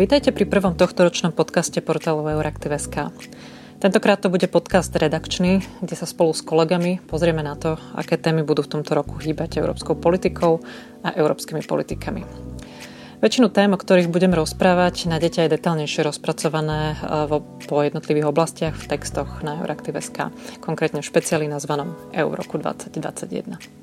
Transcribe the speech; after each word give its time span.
Vítajte 0.00 0.32
pri 0.32 0.48
prvom 0.48 0.72
tohtoročnom 0.72 1.36
podcaste 1.36 1.76
portálu 1.84 2.24
Euraktiv.sk. 2.24 3.12
Tentokrát 3.84 4.16
to 4.16 4.32
bude 4.32 4.48
podcast 4.48 4.88
redakčný, 4.96 5.60
kde 5.84 5.92
sa 5.92 6.08
spolu 6.08 6.32
s 6.32 6.40
kolegami 6.40 7.04
pozrieme 7.04 7.44
na 7.44 7.52
to, 7.52 7.76
aké 7.92 8.16
témy 8.16 8.40
budú 8.40 8.64
v 8.64 8.80
tomto 8.80 8.96
roku 8.96 9.20
hýbať 9.20 9.60
európskou 9.60 10.00
politikou 10.00 10.64
a 11.04 11.12
európskymi 11.12 11.60
politikami. 11.68 12.24
Väčšinu 13.20 13.52
tém, 13.52 13.68
o 13.68 13.76
ktorých 13.76 14.08
budem 14.08 14.32
rozprávať, 14.32 15.04
nájdete 15.04 15.44
aj 15.44 15.60
detálnejšie 15.60 16.00
rozpracované 16.00 16.96
e, 16.96 17.36
po 17.68 17.84
jednotlivých 17.84 18.32
oblastiach 18.32 18.80
v 18.80 18.88
textoch 18.96 19.44
na 19.44 19.60
Euraktiv.sk, 19.60 20.32
konkrétne 20.64 21.04
v 21.04 21.08
špeciáli 21.12 21.44
nazvanom 21.44 21.92
EU 22.16 22.32
roku 22.32 22.56
2021. 22.56 23.79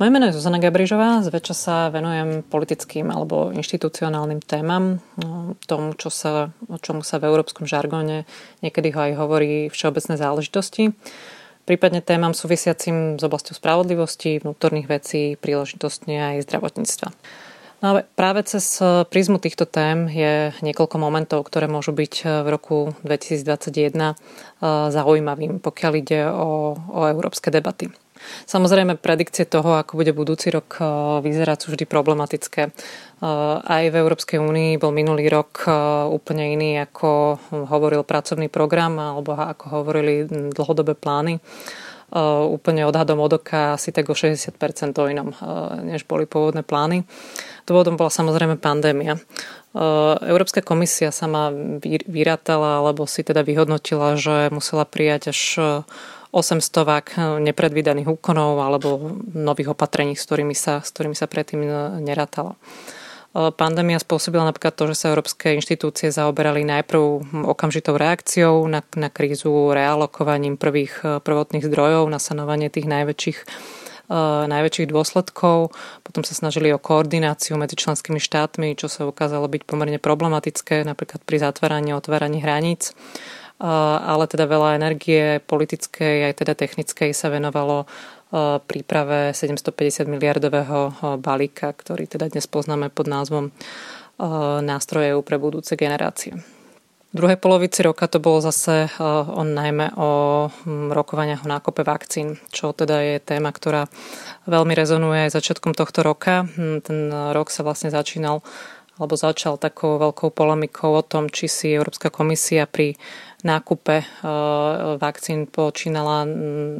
Moje 0.00 0.16
meno 0.16 0.32
je 0.32 0.32
Zuzana 0.32 0.56
Gabrižová, 0.56 1.20
zväčša 1.20 1.52
sa 1.52 1.76
venujem 1.92 2.40
politickým 2.40 3.12
alebo 3.12 3.52
inštitucionálnym 3.52 4.40
témam, 4.40 4.96
no, 5.20 5.60
tomu, 5.68 5.92
čo 5.92 6.08
sa, 6.08 6.56
o 6.72 6.80
čomu 6.80 7.04
sa 7.04 7.20
v 7.20 7.28
európskom 7.28 7.68
žargóne 7.68 8.24
niekedy 8.64 8.96
ho 8.96 9.00
aj 9.04 9.12
hovorí 9.20 9.68
všeobecné 9.68 10.16
záležitosti, 10.16 10.96
prípadne 11.68 12.00
témam 12.00 12.32
súvisiacim 12.32 13.20
s 13.20 13.22
oblasťou 13.28 13.60
spravodlivosti, 13.60 14.40
vnútorných 14.40 14.88
vecí, 14.88 15.36
príležitostne 15.36 16.16
aj 16.16 16.48
zdravotníctva. 16.48 17.08
No 17.84 17.92
ale 17.92 18.08
práve 18.16 18.40
cez 18.48 18.80
prízmu 19.12 19.36
týchto 19.36 19.68
tém 19.68 20.08
je 20.08 20.56
niekoľko 20.64 20.96
momentov, 20.96 21.44
ktoré 21.44 21.68
môžu 21.68 21.92
byť 21.92 22.40
v 22.40 22.48
roku 22.48 22.96
2021 23.04 24.16
zaujímavým, 24.96 25.60
pokiaľ 25.60 25.92
ide 25.92 26.24
o, 26.24 26.72
o 26.88 27.00
európske 27.04 27.52
debaty. 27.52 27.92
Samozrejme, 28.46 28.98
predikcie 28.98 29.46
toho, 29.46 29.78
ako 29.78 30.00
bude 30.00 30.12
budúci 30.14 30.50
rok 30.50 30.78
eh, 30.78 30.86
vyzerať, 31.22 31.58
sú 31.66 31.68
vždy 31.74 31.84
problematické. 31.86 32.62
Eh, 32.66 32.72
aj 33.60 33.82
v 33.90 33.98
Európskej 33.98 34.38
únii 34.42 34.80
bol 34.80 34.92
minulý 34.94 35.30
rok 35.30 35.64
eh, 35.66 35.72
úplne 36.08 36.54
iný, 36.54 36.82
ako 36.82 37.38
hovoril 37.70 38.02
pracovný 38.02 38.50
program 38.50 38.98
alebo 38.98 39.34
ako 39.34 39.64
hovorili 39.82 40.26
dlhodobé 40.52 40.94
plány. 40.94 41.40
Úplne 42.10 42.90
odhadom 42.90 43.22
od 43.22 43.38
oka 43.38 43.78
asi 43.78 43.94
tak 43.94 44.10
o 44.10 44.18
60% 44.18 44.58
o 44.98 45.06
inom, 45.06 45.30
než 45.86 46.02
boli 46.10 46.26
pôvodné 46.26 46.66
plány. 46.66 47.06
Dôvodom 47.70 47.94
bola 47.94 48.10
samozrejme 48.10 48.58
pandémia. 48.58 49.14
Európska 50.18 50.58
komisia 50.58 51.14
sama 51.14 51.54
vyrátala 51.86 52.82
alebo 52.82 53.06
si 53.06 53.22
teda 53.22 53.46
vyhodnotila, 53.46 54.18
že 54.18 54.50
musela 54.50 54.82
prijať 54.82 55.30
až 55.30 55.40
800 56.30 57.42
nepredvídaných 57.42 58.06
úkonov 58.06 58.62
alebo 58.62 59.18
nových 59.34 59.74
opatrení, 59.74 60.14
s 60.14 60.26
ktorými 60.26 60.54
sa, 60.54 60.78
s 60.78 60.94
ktorými 60.94 61.18
sa 61.18 61.26
predtým 61.26 61.66
nerátalo. 62.02 62.54
Pandémia 63.30 64.02
spôsobila 64.02 64.42
napríklad 64.42 64.74
to, 64.74 64.90
že 64.90 65.06
sa 65.06 65.14
európske 65.14 65.54
inštitúcie 65.54 66.10
zaoberali 66.10 66.66
najprv 66.66 67.02
okamžitou 67.46 67.94
reakciou 67.94 68.66
na, 68.66 68.82
na 68.98 69.06
krízu, 69.06 69.70
realokovaním 69.70 70.58
prvých 70.58 71.22
prvotných 71.22 71.62
zdrojov 71.62 72.10
na 72.10 72.18
sanovanie 72.18 72.66
tých 72.66 72.90
najväčších 72.90 73.38
najväčších 74.50 74.90
dôsledkov. 74.90 75.70
Potom 76.02 76.26
sa 76.26 76.34
snažili 76.34 76.74
o 76.74 76.82
koordináciu 76.82 77.54
medzi 77.54 77.78
členskými 77.78 78.18
štátmi, 78.18 78.74
čo 78.74 78.90
sa 78.90 79.06
ukázalo 79.06 79.46
byť 79.46 79.62
pomerne 79.62 80.02
problematické, 80.02 80.82
napríklad 80.82 81.22
pri 81.22 81.38
zatváraní 81.38 81.94
a 81.94 81.98
otváraní 82.02 82.42
hraníc 82.42 82.90
ale 83.60 84.24
teda 84.24 84.48
veľa 84.48 84.80
energie 84.80 85.38
politickej 85.44 86.32
aj 86.32 86.34
teda 86.40 86.56
technickej 86.56 87.12
sa 87.12 87.28
venovalo 87.28 87.84
príprave 88.64 89.34
750 89.34 90.06
miliardového 90.06 90.96
balíka, 91.20 91.74
ktorý 91.74 92.06
teda 92.06 92.30
dnes 92.30 92.46
poznáme 92.46 92.88
pod 92.88 93.10
názvom 93.10 93.52
nástroje 94.64 95.12
pre 95.20 95.36
budúce 95.36 95.74
generácie. 95.74 96.38
V 97.10 97.18
druhej 97.18 97.42
polovici 97.42 97.82
roka 97.82 98.06
to 98.06 98.22
bolo 98.22 98.38
zase 98.38 98.86
on 99.34 99.50
najmä 99.50 99.98
o 99.98 100.46
rokovaniach 100.94 101.42
o 101.42 101.50
nákope 101.50 101.82
vakcín, 101.82 102.38
čo 102.54 102.70
teda 102.70 103.02
je 103.02 103.16
téma, 103.18 103.50
ktorá 103.50 103.90
veľmi 104.46 104.78
rezonuje 104.78 105.26
aj 105.26 105.34
začiatkom 105.34 105.74
tohto 105.74 106.06
roka. 106.06 106.46
Hm, 106.46 106.86
ten 106.86 107.10
rok 107.34 107.50
sa 107.50 107.66
vlastne 107.66 107.90
začínal 107.90 108.46
alebo 109.00 109.16
začal 109.16 109.58
takou 109.58 109.98
veľkou 109.98 110.30
polemikou 110.30 110.92
o 110.92 111.02
tom, 111.02 111.32
či 111.32 111.50
si 111.50 111.72
Európska 111.72 112.14
komisia 112.14 112.70
pri 112.70 112.94
nákupe 113.42 114.02
e, 114.02 114.06
vakcín 114.96 115.48
počínala 115.48 116.28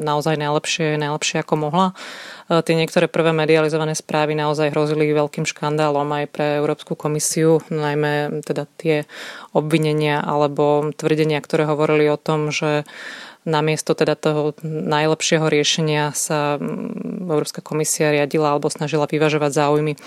naozaj 0.00 0.36
najlepšie, 0.36 1.00
najlepšie 1.00 1.42
ako 1.42 1.54
mohla. 1.68 1.86
E, 2.48 2.60
tie 2.60 2.74
niektoré 2.76 3.08
prvé 3.08 3.32
medializované 3.32 3.96
správy 3.96 4.36
naozaj 4.36 4.72
hrozili 4.74 5.10
veľkým 5.10 5.48
škandálom 5.48 6.06
aj 6.06 6.24
pre 6.32 6.46
Európsku 6.60 6.94
komisiu, 6.96 7.64
najmä 7.72 8.44
teda 8.44 8.68
tie 8.76 9.08
obvinenia 9.56 10.20
alebo 10.20 10.92
tvrdenia, 10.92 11.40
ktoré 11.40 11.64
hovorili 11.64 12.08
o 12.12 12.20
tom, 12.20 12.52
že 12.52 12.84
namiesto 13.48 13.96
teda 13.96 14.16
toho 14.20 14.52
najlepšieho 14.64 15.48
riešenia 15.48 16.12
sa 16.12 16.60
Európska 17.30 17.64
komisia 17.64 18.12
riadila 18.12 18.52
alebo 18.52 18.68
snažila 18.68 19.08
vyvažovať 19.08 19.50
záujmy 19.54 19.92
e, 19.94 19.98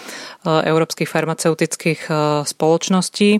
európskych 0.46 1.10
farmaceutických 1.10 2.02
e, 2.06 2.14
spoločností. 2.46 3.30
E, 3.38 3.40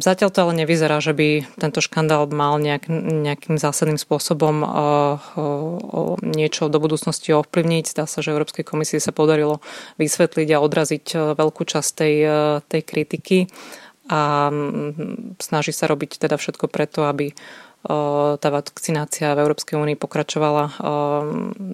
zatiaľ 0.00 0.28
to 0.32 0.38
ale 0.40 0.52
nevyzerá, 0.64 1.04
že 1.04 1.12
by 1.12 1.44
tento 1.60 1.84
škandál 1.84 2.30
mal 2.32 2.56
nejak, 2.56 2.88
nejakým 2.88 3.60
zásadným 3.60 4.00
spôsobom 4.00 4.62
niečo 6.24 6.72
do 6.72 6.78
budúcnosti 6.80 7.36
ovplyvniť. 7.36 7.84
Zdá 7.92 8.04
sa, 8.08 8.24
že 8.24 8.32
Európskej 8.32 8.64
komisii 8.64 9.02
sa 9.02 9.12
podarilo 9.12 9.60
vysvetliť 10.00 10.48
a 10.54 10.62
odraziť 10.62 11.36
veľkú 11.36 11.62
časť 11.64 11.90
tej, 11.92 12.14
tej 12.68 12.82
kritiky 12.84 13.38
a 14.10 14.50
snaží 15.38 15.70
sa 15.70 15.86
robiť 15.86 16.18
teda 16.18 16.34
všetko 16.34 16.66
preto, 16.66 17.06
aby 17.06 17.30
tá 17.80 18.48
vakcinácia 18.52 19.32
v 19.32 19.40
Európskej 19.40 19.80
únii 19.80 19.96
pokračovala 19.96 20.76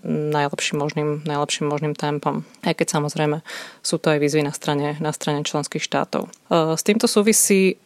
najlepším 0.07 0.79
možným, 0.79 1.27
najlepším 1.27 1.67
možným 1.67 1.99
tempom. 1.99 2.47
Aj 2.63 2.75
keď 2.79 2.95
samozrejme 2.95 3.43
sú 3.83 3.99
to 3.99 4.15
aj 4.15 4.23
výzvy 4.23 4.47
na 4.47 4.55
strane, 4.55 4.95
na 5.03 5.11
strane 5.11 5.43
členských 5.43 5.83
štátov. 5.83 6.31
S 6.51 6.83
týmto 6.87 7.11
súvisí 7.11 7.83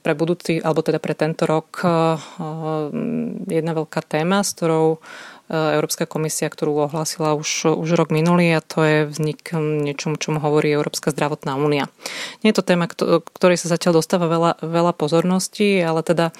pre 0.00 0.12
budúci, 0.14 0.62
alebo 0.62 0.86
teda 0.86 1.02
pre 1.02 1.18
tento 1.18 1.50
rok 1.50 1.82
jedna 3.50 3.72
veľká 3.74 4.00
téma, 4.06 4.46
s 4.46 4.54
ktorou 4.54 5.02
Európska 5.54 6.10
komisia, 6.10 6.50
ktorú 6.50 6.90
ohlásila 6.90 7.38
už, 7.38 7.78
už 7.78 7.94
rok 7.94 8.10
minulý 8.10 8.58
a 8.58 8.60
to 8.60 8.82
je 8.82 8.98
vznik 9.06 9.54
niečomu, 9.54 10.18
čomu 10.18 10.42
hovorí 10.42 10.74
Európska 10.74 11.14
zdravotná 11.14 11.54
únia. 11.54 11.86
Nie 12.42 12.50
je 12.50 12.58
to 12.58 12.66
téma, 12.66 12.90
ktorej 12.90 13.62
sa 13.62 13.70
zatiaľ 13.70 14.02
dostáva 14.02 14.26
veľa, 14.26 14.58
veľa 14.60 14.92
pozorností, 14.98 15.78
ale 15.78 16.02
teda 16.02 16.34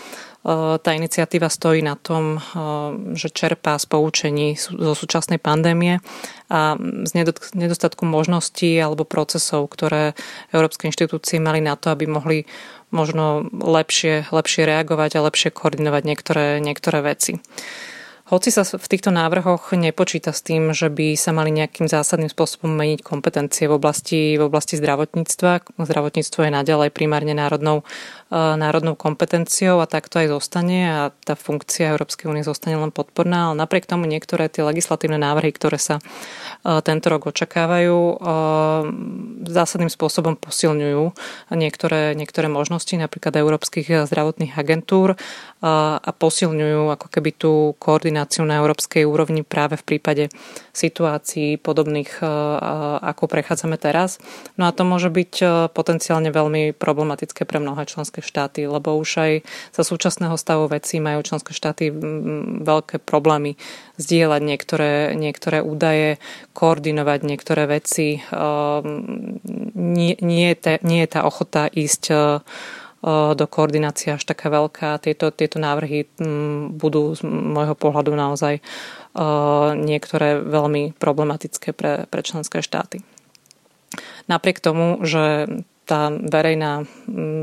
tá 0.76 0.90
iniciatíva 0.92 1.48
stojí 1.48 1.80
na 1.80 1.96
tom, 1.96 2.36
že 3.16 3.32
čerpá 3.32 3.80
z 3.80 3.88
poučení 3.88 4.60
zo 4.60 4.92
súčasnej 4.92 5.40
pandémie 5.40 6.04
a 6.52 6.76
z 7.08 7.10
nedostatku 7.56 8.04
možností 8.04 8.76
alebo 8.76 9.08
procesov, 9.08 9.72
ktoré 9.72 10.12
európske 10.52 10.84
inštitúcie 10.84 11.40
mali 11.40 11.64
na 11.64 11.80
to, 11.80 11.88
aby 11.88 12.04
mohli 12.04 12.44
možno 12.92 13.48
lepšie, 13.50 14.28
lepšie 14.28 14.68
reagovať 14.68 15.16
a 15.16 15.24
lepšie 15.24 15.48
koordinovať 15.48 16.02
niektoré, 16.04 16.46
niektoré 16.60 17.00
veci. 17.00 17.40
Hoci 18.24 18.48
sa 18.48 18.64
v 18.64 18.88
týchto 18.88 19.12
návrhoch 19.12 19.76
nepočíta 19.76 20.32
s 20.32 20.40
tým, 20.40 20.72
že 20.72 20.88
by 20.88 21.12
sa 21.12 21.36
mali 21.36 21.52
nejakým 21.52 21.92
zásadným 21.92 22.32
spôsobom 22.32 22.72
meniť 22.72 23.04
kompetencie 23.04 23.68
v 23.68 23.76
oblasti, 23.76 24.40
v 24.40 24.48
oblasti 24.48 24.80
zdravotníctva. 24.80 25.76
Zdravotníctvo 25.76 26.40
je 26.48 26.56
naďalej 26.56 26.88
primárne 26.88 27.36
národnou, 27.36 27.84
e, 28.32 28.36
národnou 28.56 28.96
kompetenciou 28.96 29.76
a 29.76 29.84
tak 29.84 30.08
to 30.08 30.24
aj 30.24 30.32
zostane 30.32 30.78
a 30.88 31.00
tá 31.12 31.36
funkcia 31.36 31.92
Európskej 31.92 32.32
únie 32.32 32.40
zostane 32.40 32.80
len 32.80 32.96
podporná, 32.96 33.52
ale 33.52 33.60
napriek 33.60 33.84
tomu 33.84 34.08
niektoré 34.08 34.48
tie 34.48 34.64
legislatívne 34.64 35.20
návrhy, 35.20 35.52
ktoré 35.52 35.76
sa 35.76 36.00
tento 36.64 37.06
rok 37.12 37.28
očakávajú, 37.28 37.96
e, 37.96 38.16
zásadným 39.44 39.92
spôsobom 39.92 40.40
posilňujú 40.40 41.12
niektoré, 41.52 42.16
niektoré 42.16 42.48
možnosti, 42.48 42.96
napríklad 42.96 43.36
európskych 43.36 44.08
zdravotných 44.08 44.56
agentúr 44.56 45.20
a 45.64 46.10
posilňujú 46.12 46.92
ako 46.92 47.06
keby 47.08 47.30
tú 47.32 47.52
koordináciu 47.80 48.44
na 48.44 48.60
európskej 48.60 49.08
úrovni 49.08 49.40
práve 49.40 49.80
v 49.80 49.96
prípade 49.96 50.24
situácií 50.76 51.56
podobných, 51.56 52.20
ako 53.00 53.24
prechádzame 53.24 53.80
teraz. 53.80 54.20
No 54.60 54.68
a 54.68 54.76
to 54.76 54.84
môže 54.84 55.08
byť 55.08 55.32
potenciálne 55.72 56.28
veľmi 56.28 56.76
problematické 56.76 57.48
pre 57.48 57.64
mnohé 57.64 57.88
členské 57.88 58.20
štáty, 58.20 58.68
lebo 58.68 58.92
už 59.00 59.10
aj 59.16 59.32
za 59.72 59.82
súčasného 59.88 60.36
stavu 60.36 60.68
vecí 60.68 61.00
majú 61.00 61.24
členské 61.24 61.56
štáty 61.56 61.88
veľké 62.60 63.00
problémy 63.00 63.56
zdieľať 63.96 64.40
niektoré, 64.44 64.92
niektoré 65.16 65.64
údaje, 65.64 66.20
koordinovať 66.54 67.20
niektoré 67.26 67.66
veci. 67.66 68.22
Nie, 69.74 70.14
nie, 70.22 70.44
je, 70.48 70.56
tá, 70.56 70.72
nie 70.86 71.02
je 71.02 71.08
tá 71.10 71.20
ochota 71.26 71.66
ísť 71.66 72.14
do 73.34 73.44
koordinácie 73.44 74.16
až 74.16 74.24
taká 74.24 74.48
veľká. 74.48 74.96
Tieto, 75.02 75.28
tieto 75.28 75.60
návrhy 75.60 76.08
budú 76.72 77.12
z 77.12 77.20
môjho 77.28 77.76
pohľadu 77.76 78.16
naozaj 78.16 78.64
niektoré 79.76 80.40
veľmi 80.40 80.96
problematické 80.96 81.76
pre, 81.76 82.08
pre 82.08 82.20
členské 82.24 82.64
štáty. 82.64 83.04
Napriek 84.24 84.64
tomu, 84.64 85.04
že 85.04 85.46
tá 85.84 86.08
verejná, 86.10 86.88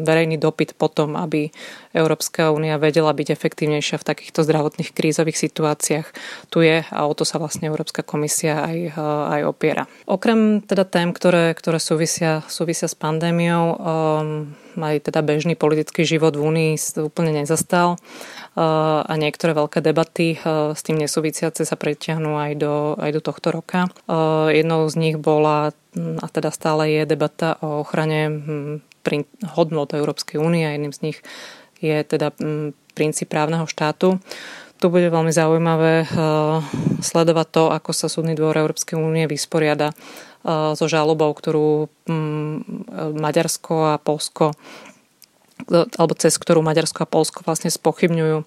verejný 0.06 0.42
dopyt 0.42 0.74
potom, 0.74 1.14
aby 1.14 1.54
Európska 1.94 2.50
únia 2.50 2.82
vedela 2.82 3.14
byť 3.14 3.28
efektívnejšia 3.32 4.02
v 4.02 4.08
takýchto 4.08 4.42
zdravotných 4.42 4.92
krízových 4.92 5.38
situáciách, 5.38 6.08
tu 6.50 6.66
je 6.66 6.82
a 6.82 7.00
o 7.06 7.14
to 7.14 7.22
sa 7.22 7.38
vlastne 7.38 7.70
Európska 7.70 8.02
komisia 8.02 8.66
aj, 8.66 8.98
aj 9.38 9.42
opiera. 9.46 9.84
Okrem 10.10 10.66
teda 10.66 10.84
tém, 10.90 11.14
ktoré, 11.14 11.54
ktoré 11.54 11.78
súvisia, 11.78 12.42
súvisia 12.50 12.90
s 12.90 12.98
pandémiou, 12.98 13.78
um, 13.78 14.52
aj 14.78 15.12
teda 15.12 15.20
bežný 15.26 15.60
politický 15.60 16.08
život 16.08 16.36
v 16.38 16.46
Únii 16.48 16.72
úplne 17.04 17.44
nezastal 17.44 17.96
uh, 17.96 19.04
a 19.04 19.14
niektoré 19.20 19.52
veľké 19.52 19.84
debaty 19.84 20.40
uh, 20.40 20.72
s 20.72 20.82
tým 20.86 21.00
nesúvisiace 21.00 21.68
sa 21.68 21.76
pretiahnu 21.76 22.38
aj 22.38 22.52
do, 22.60 22.76
aj 22.96 23.12
do 23.18 23.22
tohto 23.22 23.52
roka. 23.52 23.92
Uh, 24.08 24.52
jednou 24.54 24.88
z 24.88 24.96
nich 25.00 25.18
bola 25.20 25.76
a 25.96 26.28
teda 26.32 26.56
stále 26.56 26.88
je 26.88 27.04
debata 27.04 27.60
o 27.60 27.84
ochrane 27.84 28.32
hodnot 29.60 29.92
Európskej 29.92 30.40
únie 30.40 30.64
a 30.64 30.72
jedným 30.72 30.96
z 30.96 31.02
nich 31.04 31.18
je 31.84 32.00
teda 32.06 32.32
princíp 32.94 33.28
právneho 33.34 33.66
štátu. 33.68 34.22
Tu 34.82 34.90
bude 34.90 35.14
veľmi 35.14 35.30
zaujímavé 35.30 36.10
sledovať 37.06 37.48
to, 37.54 37.64
ako 37.70 37.94
sa 37.94 38.10
Súdny 38.10 38.34
dvor 38.34 38.58
Európskej 38.58 38.98
únie 38.98 39.30
vysporiada 39.30 39.94
so 40.74 40.86
žalobou, 40.90 41.30
ktorú 41.38 41.86
Maďarsko 43.14 43.94
a 43.94 44.02
Polsko 44.02 44.58
alebo 45.70 46.18
cez 46.18 46.42
ktorú 46.42 46.66
Maďarsko 46.66 47.06
a 47.06 47.12
Polsko 47.12 47.46
vlastne 47.46 47.70
spochybňujú 47.70 48.38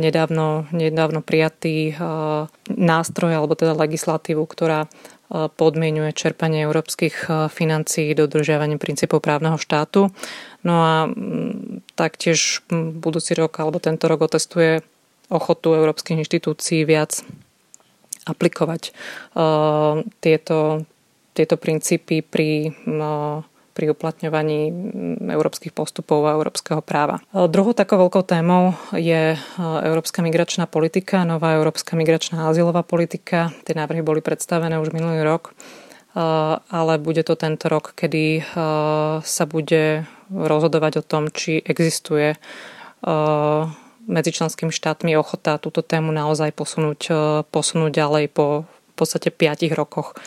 nedávno, 0.00 0.64
nedávno 0.72 1.20
prijatý 1.20 1.92
nástroj 2.72 3.36
alebo 3.36 3.52
teda 3.52 3.76
legislatívu, 3.76 4.40
ktorá 4.48 4.88
podmienuje 5.28 6.14
čerpanie 6.14 6.62
európskych 6.64 7.28
financií 7.50 8.14
dodržiavaním 8.14 8.78
princípov 8.78 9.20
právneho 9.20 9.58
štátu. 9.58 10.14
No 10.66 10.74
a 10.82 10.94
taktiež 11.94 12.66
budúci 12.74 13.38
rok 13.38 13.62
alebo 13.62 13.78
tento 13.78 14.10
rok 14.10 14.26
otestuje 14.26 14.82
ochotu 15.30 15.78
európskych 15.78 16.18
inštitúcií 16.26 16.82
viac 16.82 17.22
aplikovať 18.26 18.90
tieto, 20.18 20.58
tieto 21.38 21.54
princípy 21.54 22.26
pri 22.26 22.74
pri 23.76 23.92
uplatňovaní 23.92 24.72
európskych 25.36 25.76
postupov 25.76 26.24
a 26.24 26.32
európskeho 26.32 26.80
práva. 26.80 27.20
Druhou 27.28 27.76
takou 27.76 28.00
veľkou 28.00 28.24
témou 28.24 28.72
je 28.96 29.36
európska 29.60 30.24
migračná 30.24 30.64
politika, 30.64 31.28
nová 31.28 31.60
európska 31.60 31.92
migračná 31.92 32.48
azylová 32.48 32.80
politika. 32.80 33.52
Tie 33.68 33.76
návrhy 33.76 34.00
boli 34.00 34.24
predstavené 34.24 34.80
už 34.80 34.96
minulý 34.96 35.20
rok, 35.28 35.52
ale 36.72 36.96
bude 36.96 37.20
to 37.20 37.36
tento 37.36 37.68
rok, 37.68 37.92
kedy 37.92 38.48
sa 39.20 39.44
bude 39.44 40.08
rozhodovať 40.30 41.00
o 41.00 41.06
tom, 41.06 41.30
či 41.30 41.62
existuje 41.62 42.34
medzi 44.06 44.30
členskými 44.30 44.70
štátmi 44.70 45.18
ochota 45.18 45.58
túto 45.58 45.82
tému 45.82 46.14
naozaj 46.14 46.54
posunúť, 46.54 47.00
posunúť 47.50 47.90
ďalej 47.90 48.24
po 48.30 48.66
podstate 48.96 49.28
5 49.28 49.76
rokoch 49.76 50.16
e, 50.16 50.24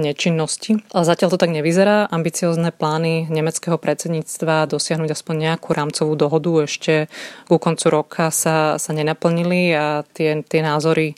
nečinnosti. 0.00 0.80
Zatiaľ 0.96 1.36
to 1.36 1.38
tak 1.38 1.52
nevyzerá. 1.52 2.08
Ambiciozne 2.08 2.72
plány 2.72 3.28
nemeckého 3.28 3.76
predsedníctva 3.76 4.64
dosiahnuť 4.72 5.12
aspoň 5.12 5.34
nejakú 5.36 5.76
rámcovú 5.76 6.16
dohodu 6.16 6.64
ešte 6.64 7.12
ku 7.46 7.60
koncu 7.60 7.86
roka 7.92 8.32
sa, 8.32 8.80
sa 8.80 8.90
nenaplnili 8.96 9.76
a 9.76 10.08
tie, 10.16 10.40
tie 10.40 10.64
názory 10.64 11.12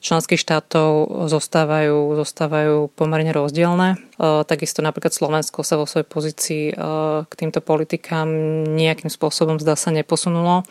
členských 0.00 0.40
štátov 0.40 1.24
zostávajú, 1.28 2.16
zostávajú 2.16 2.88
pomerne 2.96 3.30
rozdielne. 3.36 4.00
E, 4.16 4.44
takisto 4.48 4.80
napríklad 4.80 5.12
Slovensko 5.12 5.60
sa 5.60 5.76
vo 5.76 5.84
svojej 5.84 6.08
pozícii 6.08 6.64
e, 6.72 6.74
k 7.28 7.32
týmto 7.36 7.60
politikám 7.60 8.28
nejakým 8.74 9.12
spôsobom 9.12 9.60
zdá 9.60 9.76
sa 9.76 9.92
neposunulo 9.92 10.64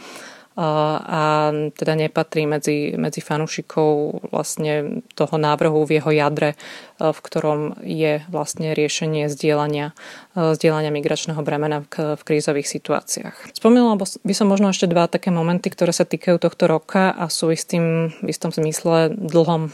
a 0.60 1.56
teda 1.72 1.96
nepatrí 1.96 2.44
medzi, 2.44 2.92
medzi 3.00 3.24
fanúšikov 3.24 4.28
vlastne 4.28 5.00
toho 5.16 5.40
návrhu 5.40 5.88
v 5.88 6.04
jeho 6.04 6.12
jadre, 6.12 6.60
v 7.00 7.16
ktorom 7.16 7.80
je 7.80 8.20
vlastne 8.28 8.76
riešenie 8.76 9.32
zdieľania, 9.32 9.96
zdieľania 10.36 10.92
migračného 10.92 11.40
bremena 11.40 11.88
v, 11.88 12.20
v 12.20 12.22
krízových 12.28 12.68
situáciách. 12.68 13.56
Spomínala 13.56 13.96
by 14.00 14.34
som 14.36 14.52
možno 14.52 14.68
ešte 14.68 14.92
dva 14.92 15.08
také 15.08 15.32
momenty, 15.32 15.72
ktoré 15.72 15.96
sa 15.96 16.04
týkajú 16.04 16.44
tohto 16.44 16.68
roka 16.68 17.16
a 17.16 17.32
sú 17.32 17.56
istým, 17.56 18.12
v 18.20 18.28
istom 18.28 18.52
zmysle 18.52 19.16
dlhom 19.16 19.72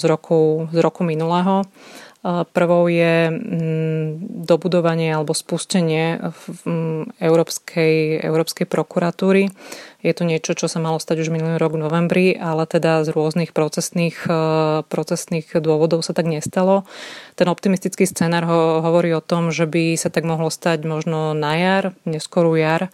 z 0.00 0.04
roku, 0.08 0.72
z 0.72 0.80
roku 0.80 1.04
minulého. 1.04 1.68
Prvou 2.26 2.90
je 2.90 3.30
dobudovanie 4.42 5.14
alebo 5.14 5.30
spustenie 5.30 6.18
Európskej, 7.22 8.18
Európskej 8.18 8.66
prokuratúry. 8.66 9.54
Je 10.02 10.14
to 10.14 10.26
niečo, 10.26 10.58
čo 10.58 10.66
sa 10.66 10.82
malo 10.82 10.98
stať 10.98 11.22
už 11.22 11.34
minulý 11.34 11.58
rok 11.58 11.78
v 11.78 11.82
novembri, 11.86 12.26
ale 12.34 12.66
teda 12.66 13.02
z 13.06 13.10
rôznych 13.10 13.50
procesných, 13.50 14.26
e, 14.26 14.38
procesných 14.86 15.50
dôvodov 15.58 16.06
sa 16.06 16.14
tak 16.14 16.30
nestalo. 16.30 16.86
Ten 17.34 17.50
optimistický 17.50 18.06
scenár 18.06 18.46
ho, 18.46 18.60
hovorí 18.86 19.10
o 19.14 19.22
tom, 19.22 19.50
že 19.50 19.66
by 19.66 19.98
sa 19.98 20.10
tak 20.10 20.22
mohlo 20.22 20.46
stať 20.46 20.86
možno 20.86 21.34
na 21.34 21.58
jar, 21.58 21.84
neskorú 22.06 22.54
jar, 22.54 22.86
e, 22.86 22.90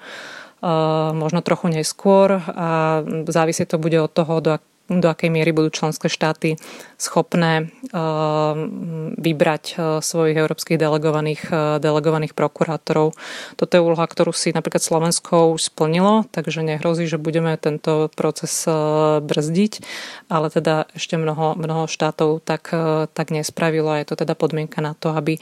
možno 1.12 1.44
trochu 1.44 1.68
neskôr 1.68 2.40
a 2.48 3.04
závisí 3.28 3.68
to 3.68 3.76
bude 3.76 4.00
od 4.00 4.12
toho, 4.12 4.40
do 4.40 4.56
do 5.00 5.08
akej 5.08 5.30
miery 5.32 5.54
budú 5.54 5.70
členské 5.72 6.10
štáty 6.10 6.58
schopné 7.00 7.66
eh, 7.66 7.98
vybrať 9.16 9.64
eh, 9.72 9.76
svojich 10.02 10.36
európskych 10.36 10.76
delegovaných, 10.76 11.42
eh, 11.48 11.58
delegovaných 11.80 12.34
prokurátorov. 12.36 13.14
Toto 13.56 13.72
je 13.72 13.82
úloha, 13.82 14.04
ktorú 14.04 14.34
si 14.34 14.52
napríklad 14.52 14.82
Slovensko 14.82 15.54
už 15.54 15.72
splnilo, 15.72 16.26
takže 16.34 16.66
nehrozí, 16.66 17.06
že 17.06 17.16
budeme 17.22 17.54
tento 17.56 18.10
proces 18.12 18.64
brzdiť, 19.22 19.72
ale 20.26 20.50
teda 20.50 20.90
ešte 20.96 21.14
mnoho, 21.16 21.54
mnoho 21.54 21.86
štátov 21.86 22.42
tak, 22.42 22.72
tak 23.12 23.26
nespravilo 23.30 23.94
a 23.94 24.00
je 24.00 24.08
to 24.08 24.16
teda 24.18 24.34
podmienka 24.34 24.80
na 24.82 24.96
to, 24.96 25.14
aby 25.14 25.38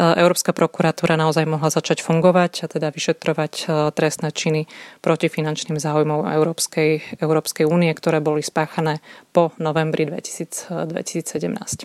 Európska 0.00 0.56
prokuratúra 0.56 1.20
naozaj 1.20 1.44
mohla 1.44 1.68
začať 1.68 2.00
fungovať 2.00 2.64
a 2.64 2.66
teda 2.72 2.88
vyšetrovať 2.88 3.68
trestné 3.92 4.32
činy 4.32 4.64
proti 5.04 5.28
finančným 5.28 5.76
záujmom 5.76 6.24
Európskej, 6.24 7.20
Európskej 7.20 7.68
únie, 7.68 7.92
ktoré 7.92 8.24
boli 8.24 8.40
spáchané 8.40 9.04
po 9.36 9.52
novembri 9.60 10.08
2000, 10.08 10.88
2017. 10.88 11.84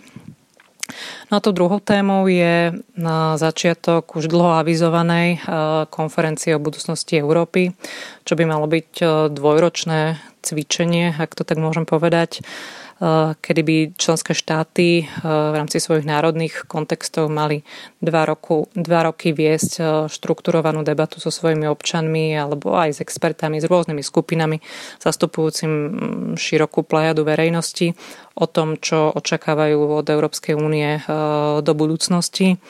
No 1.28 1.36
a 1.36 1.42
tou 1.42 1.50
druhou 1.50 1.82
témou 1.82 2.30
je 2.30 2.70
na 2.94 3.34
začiatok 3.36 4.06
už 4.14 4.30
dlho 4.30 4.62
avizovanej 4.62 5.42
konferencie 5.90 6.54
o 6.54 6.62
budúcnosti 6.62 7.18
Európy, 7.18 7.74
čo 8.22 8.38
by 8.38 8.46
malo 8.46 8.70
byť 8.70 8.90
dvojročné 9.34 10.14
cvičenie, 10.46 11.10
ak 11.18 11.34
to 11.34 11.42
tak 11.42 11.58
môžem 11.58 11.82
povedať, 11.82 12.46
kedy 13.40 13.60
by 13.62 13.76
členské 13.92 14.32
štáty 14.32 15.04
eh, 15.04 15.06
v 15.20 15.54
rámci 15.54 15.76
svojich 15.84 16.08
národných 16.08 16.64
kontextov 16.64 17.28
mali 17.28 17.60
dva, 18.00 18.24
roku, 18.24 18.72
dva 18.72 19.04
roky 19.04 19.36
viesť 19.36 19.72
eh, 19.76 19.84
štrukturovanú 20.08 20.80
debatu 20.80 21.20
so 21.20 21.28
svojimi 21.28 21.68
občanmi 21.68 22.32
alebo 22.32 22.72
aj 22.72 22.96
s 22.96 22.98
expertami, 23.04 23.60
s 23.60 23.68
rôznymi 23.68 24.00
skupinami 24.00 24.64
zastupujúcim 24.96 25.70
mm, 25.70 25.92
širokú 26.40 26.88
plejadu 26.88 27.28
verejnosti 27.28 27.92
o 28.32 28.48
tom, 28.48 28.80
čo 28.80 29.12
očakávajú 29.12 30.00
od 30.00 30.06
Európskej 30.08 30.56
únie 30.56 31.00
do 31.64 31.72
budúcnosti. 31.72 32.60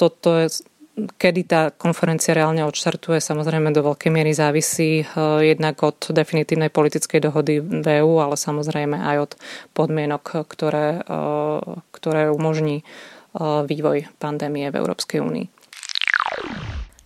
Toto 0.00 0.28
je 0.40 0.48
Kedy 0.94 1.42
tá 1.50 1.74
konferencia 1.74 2.38
reálne 2.38 2.62
odštartuje, 2.62 3.18
samozrejme 3.18 3.74
do 3.74 3.82
veľkej 3.82 4.14
miery 4.14 4.30
závisí 4.30 5.02
eh, 5.02 5.06
jednak 5.42 5.82
od 5.82 6.14
definitívnej 6.14 6.70
politickej 6.70 7.18
dohody 7.18 7.58
v 7.58 7.86
EU, 7.98 8.22
ale 8.22 8.38
samozrejme 8.38 9.02
aj 9.02 9.16
od 9.18 9.32
podmienok, 9.74 10.46
ktoré, 10.46 11.02
eh, 11.02 11.60
ktoré 11.90 12.30
umožní 12.30 12.86
eh, 12.86 13.66
vývoj 13.66 14.06
pandémie 14.22 14.70
v 14.70 14.78
Európskej 14.78 15.18
únii. 15.18 15.46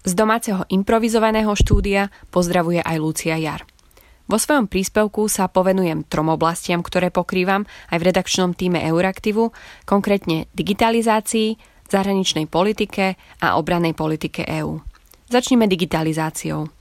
Z 0.05 0.13
domáceho 0.13 0.69
improvizovaného 0.69 1.53
štúdia 1.57 2.13
pozdravuje 2.29 2.85
aj 2.85 2.97
Lucia 3.01 3.41
Jar. 3.41 3.65
Vo 4.29 4.37
svojom 4.37 4.69
príspevku 4.69 5.25
sa 5.33 5.49
povenujem 5.49 6.05
trom 6.05 6.29
oblastiam, 6.29 6.85
ktoré 6.85 7.09
pokrývam 7.09 7.65
aj 7.89 7.97
v 7.97 8.07
redakčnom 8.13 8.53
týme 8.53 8.85
Euraktivu, 8.85 9.57
konkrétne 9.89 10.45
digitalizácii, 10.53 11.57
zahraničnej 11.89 12.47
politike 12.47 13.17
a 13.41 13.57
obranej 13.57 13.97
politike 13.97 14.45
EÚ. 14.45 14.81
Začneme 15.29 15.69
digitalizáciou. 15.69 16.73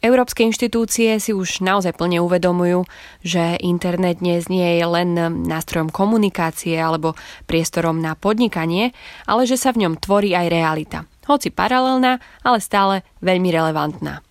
Európske 0.00 0.48
inštitúcie 0.48 1.20
si 1.20 1.36
už 1.36 1.60
naozaj 1.60 1.92
plne 1.92 2.24
uvedomujú, 2.24 2.88
že 3.20 3.60
internet 3.60 4.24
dnes 4.24 4.48
nie 4.48 4.80
je 4.80 4.84
len 4.88 5.12
nástrojom 5.44 5.92
komunikácie 5.92 6.72
alebo 6.80 7.20
priestorom 7.44 8.00
na 8.00 8.16
podnikanie, 8.16 8.96
ale 9.28 9.44
že 9.44 9.60
sa 9.60 9.76
v 9.76 9.84
ňom 9.84 10.00
tvorí 10.00 10.32
aj 10.32 10.48
realita. 10.48 10.98
Hoci 11.28 11.52
paralelná, 11.52 12.16
ale 12.40 12.64
stále 12.64 13.04
veľmi 13.20 13.52
relevantná. 13.52 14.24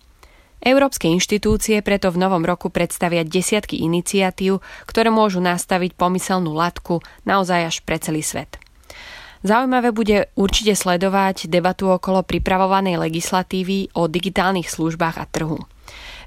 Európske 0.60 1.06
inštitúcie 1.06 1.80
preto 1.86 2.10
v 2.10 2.20
novom 2.20 2.42
roku 2.42 2.68
predstavia 2.68 3.22
desiatky 3.22 3.80
iniciatív, 3.80 4.60
ktoré 4.90 5.08
môžu 5.08 5.38
nastaviť 5.38 5.94
pomyselnú 5.94 6.50
latku 6.50 6.98
naozaj 7.22 7.70
až 7.70 7.76
pre 7.86 7.96
celý 8.02 8.26
svet. 8.26 8.58
Zaujímavé 9.40 9.88
bude 9.96 10.28
určite 10.36 10.76
sledovať 10.76 11.48
debatu 11.48 11.88
okolo 11.88 12.20
pripravovanej 12.20 13.00
legislatívy 13.00 13.96
o 13.96 14.04
digitálnych 14.04 14.68
službách 14.68 15.16
a 15.16 15.24
trhu. 15.24 15.56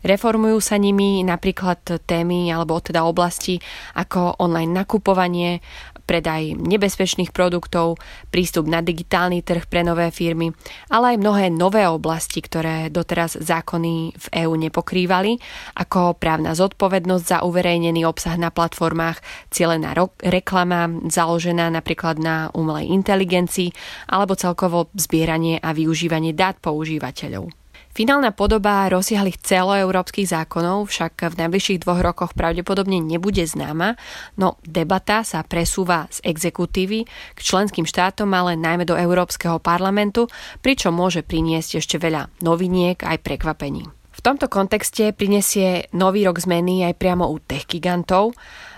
Reformujú 0.04 0.60
sa 0.60 0.76
nimi 0.76 1.24
napríklad 1.24 1.80
témy 2.04 2.52
alebo 2.52 2.76
teda 2.84 3.08
oblasti 3.08 3.64
ako 3.96 4.42
online 4.44 4.84
nakupovanie, 4.84 5.64
predaj 6.04 6.60
nebezpečných 6.60 7.32
produktov, 7.32 7.98
prístup 8.30 8.68
na 8.68 8.84
digitálny 8.84 9.42
trh 9.42 9.66
pre 9.66 9.82
nové 9.82 10.12
firmy, 10.12 10.52
ale 10.92 11.16
aj 11.16 11.22
mnohé 11.24 11.46
nové 11.50 11.88
oblasti, 11.88 12.44
ktoré 12.44 12.92
doteraz 12.92 13.40
zákony 13.40 14.14
v 14.14 14.26
EÚ 14.44 14.54
nepokrývali, 14.60 15.40
ako 15.80 16.20
právna 16.20 16.54
zodpovednosť 16.54 17.26
za 17.26 17.38
uverejnený 17.48 18.04
obsah 18.04 18.36
na 18.36 18.52
platformách, 18.52 19.24
cielená 19.50 19.96
reklama 20.22 20.92
založená 21.08 21.72
napríklad 21.72 22.20
na 22.20 22.52
umelej 22.52 22.92
inteligencii 22.92 23.72
alebo 24.12 24.36
celkovo 24.36 24.92
zbieranie 24.94 25.58
a 25.64 25.72
využívanie 25.72 26.36
dát 26.36 26.60
používateľov. 26.60 27.63
Finálna 27.94 28.34
podoba 28.34 28.90
rozsiahlých 28.90 29.38
celoeurópskych 29.46 30.26
zákonov 30.26 30.90
však 30.90 31.30
v 31.30 31.46
najbližších 31.46 31.86
dvoch 31.86 32.02
rokoch 32.02 32.34
pravdepodobne 32.34 32.98
nebude 32.98 33.46
známa, 33.46 33.94
no 34.34 34.58
debata 34.66 35.22
sa 35.22 35.46
presúva 35.46 36.10
z 36.10 36.26
exekutívy 36.26 37.06
k 37.38 37.40
členským 37.40 37.86
štátom, 37.86 38.34
ale 38.34 38.58
najmä 38.58 38.90
do 38.90 38.98
Európskeho 38.98 39.62
parlamentu, 39.62 40.26
pričom 40.66 40.98
môže 40.98 41.22
priniesť 41.22 41.86
ešte 41.86 42.02
veľa 42.02 42.34
noviniek 42.42 42.98
aj 42.98 43.22
prekvapení. 43.22 44.03
Tomto 44.24 44.48
kontexte 44.48 45.12
prinesie 45.12 45.92
nový 45.92 46.24
rok 46.24 46.40
zmeny 46.40 46.88
aj 46.88 46.96
priamo 46.96 47.28
u 47.28 47.44
tech 47.44 47.68
gigantov, 47.68 48.32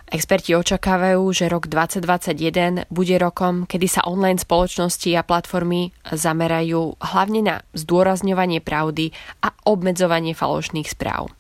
Experti 0.05 0.53
očakávajú, 0.53 1.33
že 1.33 1.49
rok 1.49 1.65
2021 1.65 2.85
bude 2.93 3.17
rokom, 3.17 3.65
kedy 3.65 3.89
sa 3.89 4.05
online 4.05 4.37
spoločnosti 4.37 5.09
a 5.17 5.25
platformy 5.25 5.97
zamerajú 6.05 7.01
hlavne 7.01 7.41
na 7.41 7.55
zdôrazňovanie 7.73 8.61
pravdy 8.61 9.09
a 9.41 9.49
obmedzovanie 9.65 10.37
falošných 10.37 10.85
správ. 10.85 11.33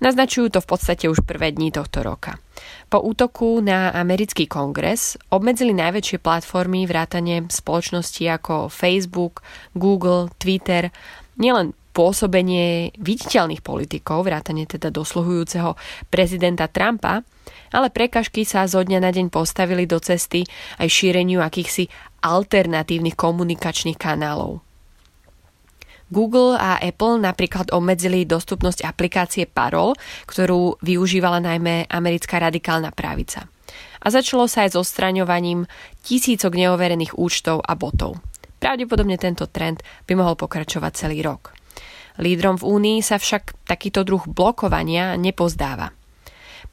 Naznačujú 0.00 0.56
to 0.56 0.64
v 0.64 0.70
podstate 0.72 1.04
už 1.10 1.20
prvé 1.20 1.52
dní 1.52 1.68
tohto 1.68 2.00
roka. 2.00 2.40
Po 2.88 3.04
útoku 3.04 3.60
na 3.60 3.92
americký 3.92 4.48
kongres 4.48 5.20
obmedzili 5.28 5.76
najväčšie 5.76 6.24
platformy 6.24 6.88
vrátane 6.88 7.44
spoločnosti 7.44 8.24
ako 8.24 8.72
Facebook, 8.72 9.44
Google, 9.76 10.32
Twitter 10.40 10.88
nielen 11.36 11.76
pôsobenie 11.98 12.94
viditeľných 12.94 13.58
politikov, 13.58 14.22
vrátane 14.22 14.70
teda 14.70 14.94
dosluhujúceho 14.94 15.74
prezidenta 16.06 16.70
Trumpa, 16.70 17.26
ale 17.74 17.90
prekažky 17.90 18.46
sa 18.46 18.70
zo 18.70 18.86
dňa 18.86 19.02
na 19.02 19.10
deň 19.10 19.34
postavili 19.34 19.82
do 19.82 19.98
cesty 19.98 20.46
aj 20.78 20.86
šíreniu 20.86 21.42
akýchsi 21.42 21.90
alternatívnych 22.22 23.18
komunikačných 23.18 23.98
kanálov. 23.98 24.62
Google 26.08 26.56
a 26.56 26.80
Apple 26.80 27.20
napríklad 27.20 27.68
obmedzili 27.68 28.24
dostupnosť 28.24 28.86
aplikácie 28.86 29.44
Parol, 29.44 29.92
ktorú 30.24 30.80
využívala 30.80 31.42
najmä 31.42 31.84
americká 31.90 32.40
radikálna 32.40 32.94
pravica. 32.96 33.44
A 34.00 34.06
začalo 34.08 34.48
sa 34.48 34.64
aj 34.64 34.72
s 34.72 34.80
odstraňovaním 34.80 35.68
tisícok 36.00 36.56
neoverených 36.56 37.12
účtov 37.18 37.60
a 37.60 37.76
botov. 37.76 38.16
Pravdepodobne 38.56 39.20
tento 39.20 39.50
trend 39.52 39.84
by 40.08 40.16
mohol 40.16 40.32
pokračovať 40.38 40.92
celý 40.96 41.20
rok. 41.20 41.57
Lídrom 42.18 42.58
v 42.58 42.66
Únii 42.66 42.98
sa 43.00 43.16
však 43.16 43.66
takýto 43.66 44.02
druh 44.02 44.26
blokovania 44.26 45.14
nepozdáva. 45.14 45.94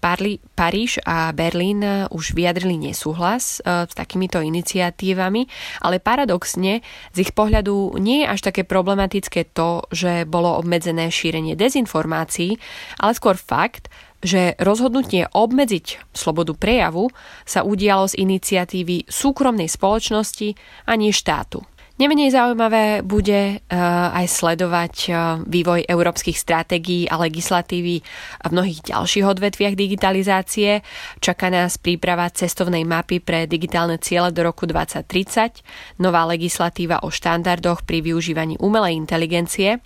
Parli, 0.05 0.37
Paríž 0.53 1.01
a 1.01 1.33
Berlín 1.33 1.81
eh, 1.81 2.05
už 2.13 2.37
vyjadrili 2.37 2.77
nesúhlas 2.77 3.57
eh, 3.65 3.89
s 3.89 3.93
takýmito 3.97 4.37
iniciatívami, 4.37 5.49
ale 5.81 5.97
paradoxne 5.97 6.85
z 7.09 7.17
ich 7.17 7.33
pohľadu 7.33 7.97
nie 7.97 8.21
je 8.21 8.29
až 8.29 8.39
také 8.45 8.61
problematické 8.67 9.49
to, 9.55 9.81
že 9.89 10.29
bolo 10.29 10.61
obmedzené 10.61 11.09
šírenie 11.09 11.57
dezinformácií, 11.57 12.61
ale 13.01 13.17
skôr 13.17 13.33
fakt, 13.33 13.89
že 14.21 14.57
rozhodnutie 14.57 15.29
obmedziť 15.29 16.13
slobodu 16.13 16.53
prejavu 16.57 17.13
sa 17.45 17.61
udialo 17.61 18.09
z 18.09 18.21
iniciatívy 18.21 19.05
súkromnej 19.05 19.69
spoločnosti 19.69 20.53
a 20.89 20.97
nie 20.97 21.13
štátu. 21.13 21.61
Nemenej 21.95 22.35
zaujímavé 22.35 23.07
bude 23.07 23.55
uh, 23.55 24.11
aj 24.11 24.27
sledovať 24.27 24.95
uh, 25.07 25.39
vývoj 25.47 25.87
európskych 25.87 26.35
stratégií 26.35 27.07
a 27.07 27.15
legislatívy 27.15 28.03
v 28.43 28.49
mnohých 28.51 28.91
ďalších 28.91 29.23
odvetviach 29.23 29.79
digitalizácie. 29.79 30.83
Čaká 31.23 31.47
nás 31.47 31.79
príprava 31.79 32.27
cestovnej 32.27 32.83
mapy 32.83 33.23
pre 33.23 33.47
digitálne 33.47 33.95
ciele 33.95 34.35
do 34.35 34.43
roku 34.43 34.67
2030, 34.67 35.63
nová 36.03 36.27
legislatíva 36.27 36.99
o 36.99 37.07
štandardoch 37.07 37.87
pri 37.87 38.03
využívaní 38.03 38.59
umelej 38.59 38.99
inteligencie, 38.99 39.79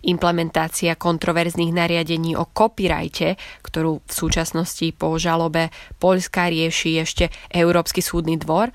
implementácia 0.00 0.96
kontroverzných 0.96 1.76
nariadení 1.76 2.36
o 2.40 2.48
copyrighte, 2.48 3.36
ktorú 3.60 4.00
v 4.00 4.12
súčasnosti 4.12 4.86
po 4.96 5.12
žalobe 5.20 5.68
Poľska 6.00 6.48
rieši 6.48 7.04
ešte 7.04 7.28
Európsky 7.52 8.00
súdny 8.00 8.40
dvor 8.40 8.72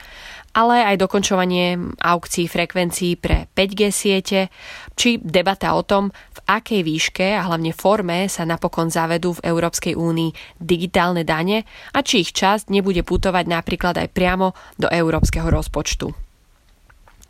ale 0.55 0.87
aj 0.87 1.03
dokončovanie 1.03 1.75
aukcií 1.99 2.47
frekvencií 2.47 3.19
pre 3.19 3.51
5G 3.51 3.81
siete, 3.91 4.47
či 4.95 5.19
debata 5.19 5.75
o 5.75 5.83
tom, 5.83 6.07
v 6.09 6.39
akej 6.47 6.81
výške 6.87 7.35
a 7.35 7.43
hlavne 7.51 7.75
forme 7.75 8.31
sa 8.31 8.47
napokon 8.47 8.87
zavedú 8.87 9.35
v 9.35 9.51
Európskej 9.51 9.99
únii 9.99 10.55
digitálne 10.55 11.27
dane 11.27 11.67
a 11.91 11.99
či 11.99 12.23
ich 12.23 12.31
časť 12.31 12.71
nebude 12.71 13.03
putovať 13.03 13.45
napríklad 13.51 13.99
aj 13.99 14.07
priamo 14.15 14.55
do 14.79 14.87
európskeho 14.87 15.51
rozpočtu. 15.51 16.15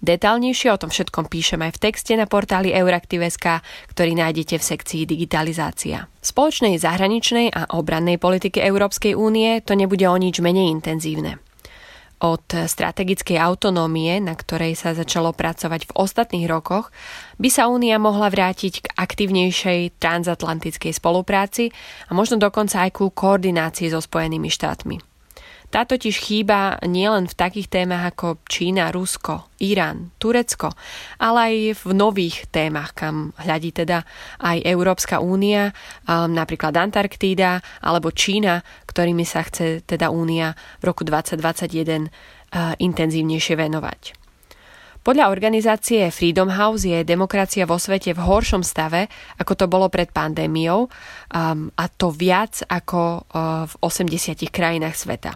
Detálnejšie 0.05 0.69
o 0.69 0.77
tom 0.77 0.93
všetkom 0.93 1.25
píšem 1.25 1.65
aj 1.65 1.81
v 1.81 1.81
texte 1.89 2.13
na 2.13 2.29
portáli 2.29 2.69
Euraktiv.sk, 2.69 3.65
ktorý 3.89 4.13
nájdete 4.13 4.61
v 4.61 4.67
sekcii 4.75 5.01
Digitalizácia. 5.09 6.05
V 6.21 6.25
spoločnej 6.29 6.77
zahraničnej 6.77 7.49
a 7.49 7.73
obrannej 7.73 8.21
politike 8.21 8.61
Európskej 8.61 9.17
únie 9.17 9.65
to 9.65 9.73
nebude 9.73 10.05
o 10.05 10.13
nič 10.13 10.45
menej 10.45 10.69
intenzívne 10.69 11.41
od 12.19 12.45
strategickej 12.47 13.39
autonómie, 13.39 14.19
na 14.19 14.35
ktorej 14.35 14.75
sa 14.75 14.91
začalo 14.91 15.31
pracovať 15.31 15.87
v 15.87 15.95
ostatných 15.95 16.45
rokoch, 16.47 16.91
by 17.39 17.49
sa 17.51 17.71
Únia 17.71 17.95
mohla 17.97 18.27
vrátiť 18.27 18.73
k 18.85 18.91
aktívnejšej 18.93 19.99
transatlantickej 19.99 20.93
spolupráci 20.95 21.71
a 22.07 22.11
možno 22.11 22.39
dokonca 22.39 22.83
aj 22.83 22.91
ku 22.95 23.11
koordinácii 23.11 23.91
so 23.91 24.03
Spojenými 24.03 24.51
štátmi. 24.51 25.14
Tá 25.75 25.83
totiž 25.83 26.23
chýba 26.23 26.79
nielen 26.87 27.27
v 27.27 27.35
takých 27.35 27.67
témach 27.67 28.15
ako 28.15 28.39
Čína, 28.47 28.95
Rusko, 28.95 29.51
Irán, 29.59 30.15
Turecko, 30.23 30.71
ale 31.19 31.39
aj 31.51 31.55
v 31.83 31.91
nových 31.91 32.47
témach, 32.47 32.95
kam 32.95 33.35
hľadí 33.35 33.75
teda 33.75 34.07
aj 34.39 34.63
Európska 34.63 35.19
únia, 35.19 35.75
um, 36.07 36.31
napríklad 36.31 36.71
Antarktída 36.79 37.59
alebo 37.83 38.15
Čína, 38.15 38.63
ktorými 38.87 39.27
sa 39.27 39.43
chce 39.43 39.83
teda 39.83 40.15
únia 40.15 40.55
v 40.79 40.95
roku 40.95 41.03
2021 41.03 41.43
uh, 41.43 42.71
intenzívnejšie 42.79 43.59
venovať. 43.59 44.15
Podľa 45.03 45.27
organizácie 45.27 46.07
Freedom 46.07 46.55
House 46.55 46.87
je 46.87 47.03
demokracia 47.03 47.67
vo 47.67 47.75
svete 47.75 48.15
v 48.15 48.23
horšom 48.23 48.63
stave, 48.63 49.11
ako 49.43 49.53
to 49.59 49.65
bolo 49.67 49.91
pred 49.91 50.07
pandémiou, 50.07 50.87
um, 50.87 51.67
a 51.75 51.85
to 51.91 52.15
viac 52.15 52.63
ako 52.63 53.27
uh, 53.27 53.67
v 53.67 53.73
80 53.83 54.39
krajinách 54.55 54.95
sveta. 54.95 55.35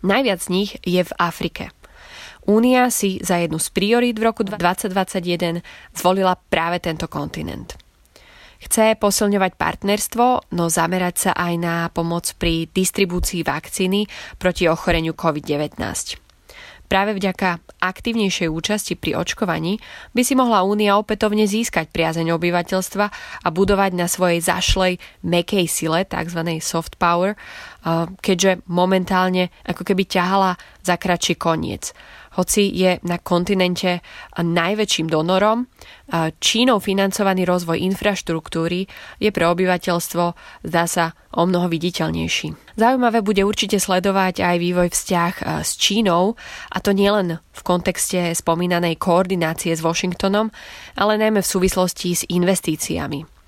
Najviac 0.00 0.40
z 0.40 0.48
nich 0.48 0.70
je 0.84 1.02
v 1.04 1.12
Afrike. 1.20 1.74
Únia 2.48 2.88
si 2.88 3.20
za 3.20 3.36
jednu 3.36 3.60
z 3.60 3.68
priorít 3.68 4.16
v 4.16 4.32
roku 4.32 4.42
2021 4.42 5.60
zvolila 5.92 6.34
práve 6.48 6.80
tento 6.80 7.04
kontinent. 7.04 7.76
Chce 8.60 8.96
posilňovať 9.00 9.56
partnerstvo, 9.56 10.52
no 10.52 10.68
zamerať 10.68 11.16
sa 11.16 11.32
aj 11.32 11.54
na 11.56 11.76
pomoc 11.88 12.28
pri 12.36 12.68
distribúcii 12.68 13.40
vakcíny 13.40 14.04
proti 14.36 14.68
ochoreniu 14.68 15.16
COVID-19. 15.16 15.80
Práve 16.90 17.14
vďaka 17.14 17.62
aktívnejšej 17.78 18.50
účasti 18.50 18.98
pri 18.98 19.14
očkovaní 19.14 19.78
by 20.10 20.26
si 20.26 20.34
mohla 20.34 20.66
Únia 20.66 20.98
opätovne 20.98 21.46
získať 21.46 21.86
priazeň 21.94 22.34
obyvateľstva 22.34 23.06
a 23.46 23.48
budovať 23.54 23.94
na 23.94 24.10
svojej 24.10 24.42
zašlej 24.42 24.98
mekej 25.22 25.70
sile, 25.70 26.02
tzv. 26.02 26.42
soft 26.58 26.98
power, 26.98 27.38
keďže 28.18 28.66
momentálne 28.66 29.54
ako 29.62 29.86
keby 29.86 30.02
ťahala 30.02 30.58
za 30.82 30.98
kratší 30.98 31.38
koniec 31.38 31.94
hoci 32.34 32.70
je 32.70 33.02
na 33.02 33.18
kontinente 33.18 34.02
najväčším 34.38 35.10
donorom. 35.10 35.66
Čínou 36.38 36.78
financovaný 36.78 37.42
rozvoj 37.46 37.82
infraštruktúry 37.90 38.86
je 39.18 39.30
pre 39.30 39.44
obyvateľstvo, 39.50 40.24
zdá 40.66 40.84
sa, 40.86 41.14
o 41.30 41.46
mnoho 41.46 41.70
viditeľnejší. 41.70 42.74
Zaujímavé 42.74 43.22
bude 43.22 43.46
určite 43.46 43.78
sledovať 43.78 44.42
aj 44.42 44.56
vývoj 44.58 44.88
vzťah 44.90 45.62
s 45.62 45.78
Čínou, 45.78 46.34
a 46.74 46.76
to 46.82 46.90
nielen 46.90 47.38
v 47.38 47.60
kontexte 47.62 48.34
spomínanej 48.34 48.98
koordinácie 48.98 49.70
s 49.70 49.78
Washingtonom, 49.78 50.50
ale 50.98 51.12
najmä 51.22 51.38
v 51.38 51.52
súvislosti 51.54 52.08
s 52.18 52.22
investíciami. 52.26 53.39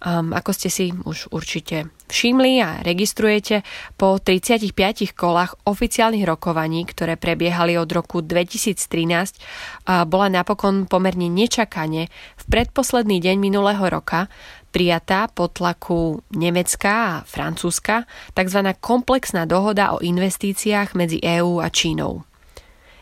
Um, 0.00 0.32
ako 0.32 0.56
ste 0.56 0.72
si 0.72 0.96
už 0.96 1.28
určite 1.28 1.92
všimli 2.08 2.56
a 2.64 2.80
registrujete, 2.80 3.60
po 4.00 4.16
35 4.16 4.72
kolách 5.12 5.60
oficiálnych 5.68 6.24
rokovaní, 6.24 6.88
ktoré 6.88 7.20
prebiehali 7.20 7.76
od 7.76 7.92
roku 7.92 8.24
2013, 8.24 8.80
uh, 8.80 10.08
bola 10.08 10.32
napokon 10.32 10.88
pomerne 10.88 11.28
nečakane 11.28 12.08
v 12.40 12.44
predposledný 12.48 13.20
deň 13.20 13.36
minulého 13.36 13.84
roka 13.92 14.32
prijatá 14.72 15.28
pod 15.28 15.60
tlaku 15.60 16.24
Nemecka 16.32 17.20
a 17.20 17.20
Francúzska 17.26 18.08
tzv. 18.32 18.60
komplexná 18.80 19.44
dohoda 19.44 19.92
o 19.92 20.00
investíciách 20.00 20.96
medzi 20.96 21.20
EÚ 21.20 21.60
a 21.60 21.68
Čínou. 21.68 22.29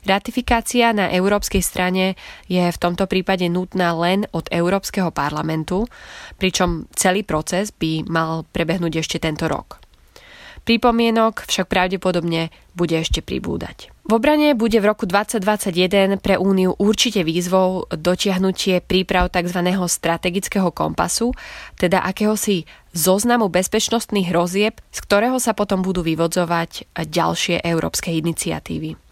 Ratifikácia 0.06 0.94
na 0.94 1.10
európskej 1.10 1.62
strane 1.64 2.14
je 2.46 2.62
v 2.62 2.78
tomto 2.78 3.08
prípade 3.10 3.46
nutná 3.50 3.96
len 3.96 4.28
od 4.30 4.46
Európskeho 4.52 5.10
parlamentu, 5.10 5.88
pričom 6.36 6.86
celý 6.94 7.24
proces 7.24 7.74
by 7.74 8.06
mal 8.06 8.46
prebehnúť 8.50 9.02
ešte 9.02 9.18
tento 9.18 9.50
rok. 9.50 9.82
Prípomienok 10.68 11.48
však 11.48 11.64
pravdepodobne 11.64 12.52
bude 12.76 12.92
ešte 13.00 13.24
pribúdať. 13.24 13.88
V 14.04 14.16
obrane 14.20 14.52
bude 14.52 14.76
v 14.80 14.88
roku 14.88 15.08
2021 15.08 16.20
pre 16.20 16.36
Úniu 16.36 16.76
určite 16.76 17.24
výzvou 17.24 17.88
dotiahnutie 17.88 18.84
príprav 18.84 19.32
tzv. 19.32 19.64
strategického 19.64 20.68
kompasu, 20.68 21.32
teda 21.80 22.04
akéhosi 22.04 22.68
zoznamu 22.92 23.48
bezpečnostných 23.48 24.28
hrozieb, 24.28 24.76
z 24.92 24.98
ktorého 25.08 25.40
sa 25.40 25.56
potom 25.56 25.80
budú 25.80 26.04
vyvodzovať 26.04 27.00
ďalšie 27.00 27.64
európske 27.64 28.12
iniciatívy. 28.12 29.07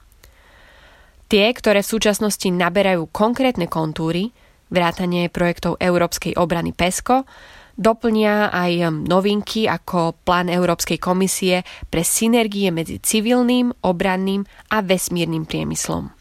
Tie, 1.27 1.47
ktoré 1.51 1.83
v 1.83 1.91
súčasnosti 1.91 2.47
naberajú 2.47 3.11
konkrétne 3.11 3.67
kontúry, 3.67 4.31
vrátanie 4.71 5.27
projektov 5.27 5.79
Európskej 5.83 6.39
obrany 6.39 6.71
PESCO, 6.71 7.27
doplnia 7.75 8.49
aj 8.55 8.89
novinky 9.05 9.69
ako 9.69 10.17
plán 10.25 10.49
Európskej 10.49 10.97
komisie 11.03 11.67
pre 11.91 12.07
synergie 12.07 12.71
medzi 12.71 13.03
civilným, 13.03 13.75
obranným 13.85 14.47
a 14.73 14.81
vesmírnym 14.81 15.45
priemyslom. 15.45 16.15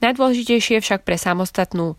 Najdôležitejšie 0.00 0.80
však 0.80 1.04
pre 1.04 1.20
samostatnú 1.20 1.96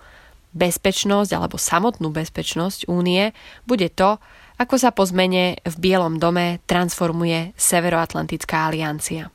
bezpečnosť 0.51 1.31
alebo 1.37 1.57
samotnú 1.61 2.09
bezpečnosť 2.09 2.89
únie 2.89 3.31
bude 3.65 3.89
to, 3.93 4.17
ako 4.57 4.75
sa 4.77 4.93
po 4.93 5.05
zmene 5.05 5.57
v 5.65 5.75
Bielom 5.81 6.21
dome 6.21 6.61
transformuje 6.69 7.57
Severoatlantická 7.57 8.69
aliancia. 8.69 9.33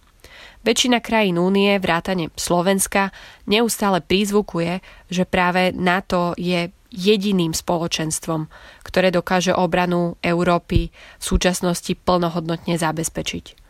Väčšina 0.66 0.98
krajín 0.98 1.38
únie, 1.38 1.78
vrátane 1.78 2.34
Slovenska, 2.34 3.14
neustále 3.46 4.02
prízvukuje, 4.02 4.82
že 5.06 5.22
práve 5.22 5.70
NATO 5.70 6.34
je 6.34 6.74
jediným 6.90 7.54
spoločenstvom, 7.54 8.50
ktoré 8.82 9.14
dokáže 9.14 9.54
obranu 9.54 10.18
Európy 10.26 10.90
v 10.90 11.22
súčasnosti 11.22 11.94
plnohodnotne 11.94 12.74
zabezpečiť. 12.82 13.62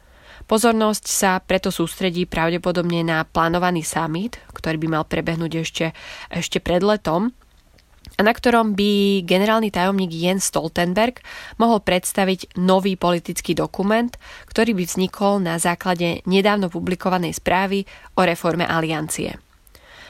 Pozornosť 0.48 1.04
sa 1.04 1.36
preto 1.44 1.68
sústredí 1.68 2.24
pravdepodobne 2.24 3.04
na 3.04 3.28
plánovaný 3.28 3.84
summit, 3.84 4.40
ktorý 4.56 4.80
by 4.80 4.88
mal 4.88 5.04
prebehnúť 5.04 5.52
ešte, 5.52 5.86
ešte 6.32 6.64
pred 6.64 6.80
letom 6.80 7.36
a 8.16 8.20
na 8.24 8.32
ktorom 8.32 8.72
by 8.72 9.22
generálny 9.28 9.68
tajomník 9.68 10.08
Jens 10.08 10.48
Stoltenberg 10.48 11.20
mohol 11.60 11.84
predstaviť 11.84 12.56
nový 12.56 12.96
politický 12.96 13.52
dokument, 13.52 14.08
ktorý 14.48 14.72
by 14.72 14.84
vznikol 14.88 15.44
na 15.44 15.60
základe 15.60 16.24
nedávno 16.24 16.72
publikovanej 16.72 17.36
správy 17.36 17.84
o 18.16 18.24
reforme 18.24 18.64
aliancie. 18.64 19.36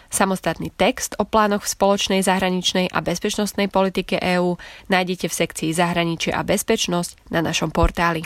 Samostatný 0.06 0.70
text 0.70 1.18
o 1.18 1.26
plánoch 1.26 1.66
v 1.66 1.72
spoločnej 1.74 2.20
zahraničnej 2.22 2.94
a 2.94 3.02
bezpečnostnej 3.02 3.66
politike 3.66 4.22
EÚ 4.22 4.54
nájdete 4.86 5.26
v 5.26 5.34
sekcii 5.34 5.70
Zahraničie 5.74 6.30
a 6.30 6.46
bezpečnosť 6.46 7.34
na 7.34 7.42
našom 7.42 7.74
portáli. 7.74 8.22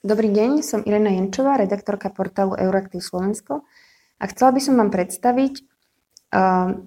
Dobrý 0.00 0.32
deň, 0.32 0.64
som 0.64 0.80
Irena 0.88 1.12
Jenčová, 1.12 1.60
redaktorka 1.60 2.08
portálu 2.08 2.56
Euraktiv 2.56 3.04
Slovensko 3.04 3.60
a 4.16 4.24
chcela 4.32 4.56
by 4.56 4.60
som 4.64 4.80
vám 4.80 4.88
predstaviť 4.88 5.52
uh, 6.32 6.80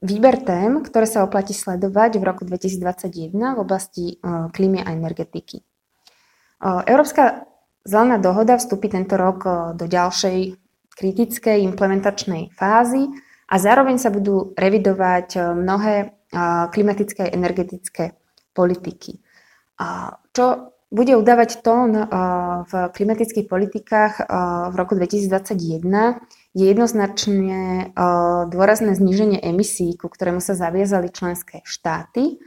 výber 0.00 0.40
tém, 0.40 0.80
ktoré 0.80 1.04
sa 1.04 1.24
oplatí 1.24 1.52
sledovať 1.52 2.16
v 2.16 2.24
roku 2.24 2.42
2021 2.48 3.36
v 3.36 3.58
oblasti 3.60 4.04
e, 4.16 4.48
klímy 4.48 4.80
a 4.80 4.96
energetiky. 4.96 5.60
E, 5.60 5.64
Európska 6.88 7.44
zelená 7.84 8.16
dohoda 8.16 8.56
vstúpi 8.56 8.88
tento 8.88 9.20
rok 9.20 9.44
e, 9.44 9.50
do 9.76 9.84
ďalšej 9.84 10.56
kritickej 10.96 11.64
implementačnej 11.68 12.52
fázy 12.56 13.08
a 13.48 13.54
zároveň 13.56 13.96
sa 13.96 14.12
budú 14.12 14.52
revidovať 14.52 15.56
mnohé 15.56 16.12
klimatické 16.70 17.24
a 17.24 17.32
energetické 17.32 18.14
politiky. 18.52 19.16
Čo 20.36 20.44
bude 20.92 21.12
udávať 21.16 21.64
tón 21.64 21.96
v 22.68 22.72
klimatických 22.92 23.48
politikách 23.48 24.28
v 24.70 24.74
roku 24.76 24.92
2021 24.92 25.82
je 26.50 26.66
jednoznačne 26.66 27.94
dôrazné 28.50 28.98
zníženie 28.98 29.38
emisí, 29.38 29.94
ku 29.94 30.10
ktorému 30.10 30.42
sa 30.42 30.58
zaviazali 30.58 31.14
členské 31.14 31.62
štáty 31.62 32.42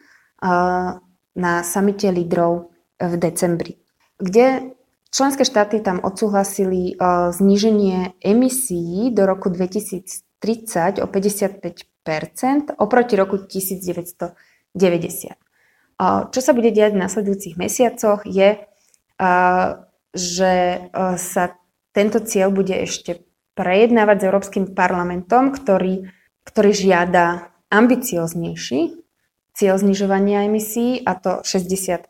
na 1.33 1.53
samite 1.63 2.11
lídrov 2.11 2.75
v 2.99 3.13
decembri, 3.15 3.79
kde 4.19 4.75
členské 5.07 5.47
štáty 5.47 5.79
tam 5.79 6.03
odsúhlasili 6.03 6.99
zníženie 7.31 8.19
emisí 8.19 9.07
do 9.15 9.23
roku 9.23 9.47
2030 9.47 10.99
o 10.99 11.07
55% 11.07 12.75
oproti 12.75 13.13
roku 13.15 13.39
1990. 13.39 15.31
Čo 16.03 16.39
sa 16.43 16.51
bude 16.51 16.75
diať 16.75 16.91
v 16.91 17.01
nasledujúcich 17.07 17.55
mesiacoch 17.55 18.27
je, 18.27 18.59
že 20.11 20.53
sa 21.15 21.43
tento 21.95 22.19
cieľ 22.19 22.51
bude 22.51 22.75
ešte 22.75 23.23
prejednávať 23.53 24.17
s 24.21 24.27
Európskym 24.27 24.65
parlamentom, 24.73 25.53
ktorý, 25.53 26.09
ktorý 26.45 26.71
žiada 26.73 27.53
ambicioznejší 27.73 29.03
cieľ 29.53 29.75
znižovania 29.77 30.49
emisí 30.49 31.01
a 31.05 31.13
to 31.13 31.45
60% 31.45 32.09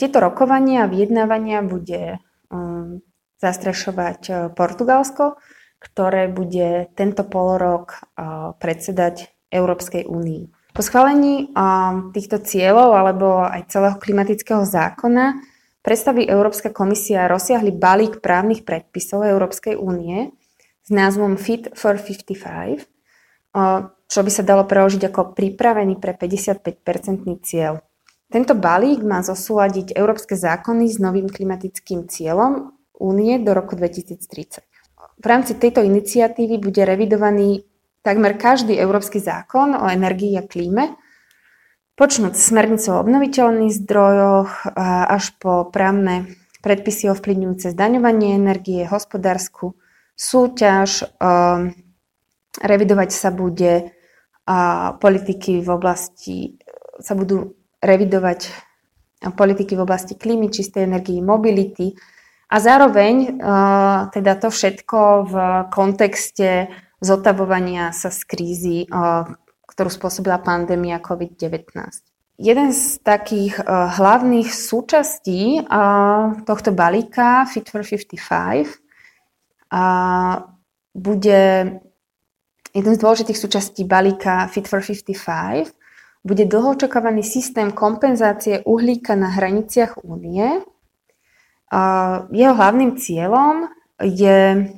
Tieto 0.00 0.18
rokovania 0.24 0.86
a 0.86 0.90
vyjednávania 0.90 1.60
bude 1.60 2.16
um, 2.48 3.04
zastrešovať 3.44 4.20
uh, 4.30 4.36
Portugalsko, 4.56 5.36
ktoré 5.82 6.32
bude 6.32 6.88
tento 6.96 7.28
polorok 7.28 8.00
uh, 8.16 8.56
predsedať 8.56 9.36
Európskej 9.52 10.08
únii. 10.08 10.72
Po 10.72 10.80
schválení 10.80 11.52
um, 11.52 12.08
týchto 12.16 12.40
cieľov 12.40 12.96
alebo 12.96 13.44
aj 13.44 13.68
celého 13.68 14.00
klimatického 14.00 14.64
zákona 14.64 15.44
predstaví 15.84 16.24
Európska 16.24 16.72
komisia 16.72 17.28
rozsiahly 17.28 17.76
balík 17.76 18.24
právnych 18.24 18.64
predpisov 18.64 19.28
Európskej 19.28 19.76
únie 19.76 20.32
s 20.80 20.88
názvom 20.88 21.36
Fit 21.36 21.76
for 21.76 22.00
55, 22.00 22.88
čo 24.08 24.20
by 24.24 24.30
sa 24.32 24.42
dalo 24.42 24.64
preložiť 24.64 25.12
ako 25.12 25.36
pripravený 25.36 26.00
pre 26.00 26.16
55-percentný 26.16 27.38
cieľ. 27.44 27.84
Tento 28.32 28.56
balík 28.56 29.04
má 29.04 29.20
zosúľadiť 29.20 29.94
európske 29.94 30.34
zákony 30.34 30.90
s 30.90 30.98
novým 30.98 31.28
klimatickým 31.28 32.08
cieľom 32.10 32.72
únie 32.98 33.38
do 33.38 33.52
roku 33.54 33.76
2030. 33.76 34.64
V 35.14 35.26
rámci 35.28 35.54
tejto 35.54 35.84
iniciatívy 35.84 36.58
bude 36.58 36.82
revidovaný 36.82 37.62
takmer 38.02 38.34
každý 38.34 38.74
európsky 38.74 39.22
zákon 39.22 39.76
o 39.78 39.86
energii 39.86 40.34
a 40.34 40.42
klíme, 40.42 40.98
Počnúť 41.94 42.34
smernicu 42.34 42.90
o 42.90 43.00
obnoviteľných 43.06 43.70
zdrojoch 43.86 44.66
až 45.14 45.30
po 45.38 45.70
právne 45.70 46.26
predpisy 46.58 47.06
ovplyvňujúce 47.14 47.70
zdaňovanie 47.70 48.34
energie, 48.34 48.82
hospodárskú 48.82 49.78
súťaž, 50.18 51.06
revidovať 52.58 53.10
sa 53.14 53.30
bude 53.30 53.94
politiky 54.98 55.62
v 55.62 55.68
oblasti, 55.70 56.58
sa 56.98 57.14
budú 57.14 57.54
revidovať 57.78 58.50
politiky 59.38 59.78
v 59.78 59.84
oblasti 59.86 60.18
klímy, 60.18 60.50
čistej 60.50 60.90
energii, 60.90 61.22
mobility. 61.22 61.94
A 62.50 62.58
zároveň 62.58 63.38
teda 64.10 64.34
to 64.42 64.50
všetko 64.50 64.98
v 65.30 65.34
kontexte 65.70 66.74
zotavovania 66.98 67.94
sa 67.94 68.10
z 68.10 68.20
krízy, 68.26 68.78
ktorú 69.74 69.90
spôsobila 69.90 70.38
pandémia 70.38 71.02
COVID-19. 71.02 71.74
Jeden 72.38 72.74
z 72.74 72.98
takých 73.02 73.62
uh, 73.62 73.90
hlavných 73.94 74.50
súčastí 74.50 75.62
uh, 75.62 76.34
tohto 76.42 76.74
balíka 76.74 77.46
Fit 77.46 77.66
for 77.70 77.86
55 77.86 78.66
uh, 79.70 80.42
bude 80.94 81.42
jeden 82.74 82.92
z 82.94 82.98
dôležitých 82.98 83.38
súčastí 83.38 83.86
balíka 83.86 84.50
Fit 84.50 84.66
for 84.66 84.82
55 84.82 85.74
bude 86.24 86.48
dlhočakávaný 86.48 87.22
systém 87.22 87.68
kompenzácie 87.72 88.64
uhlíka 88.64 89.12
na 89.12 89.28
hraniciach 89.28 90.00
únie. 90.08 90.64
Jeho 92.32 92.54
hlavným 92.56 92.96
cieľom 92.96 93.68
je 94.00 94.72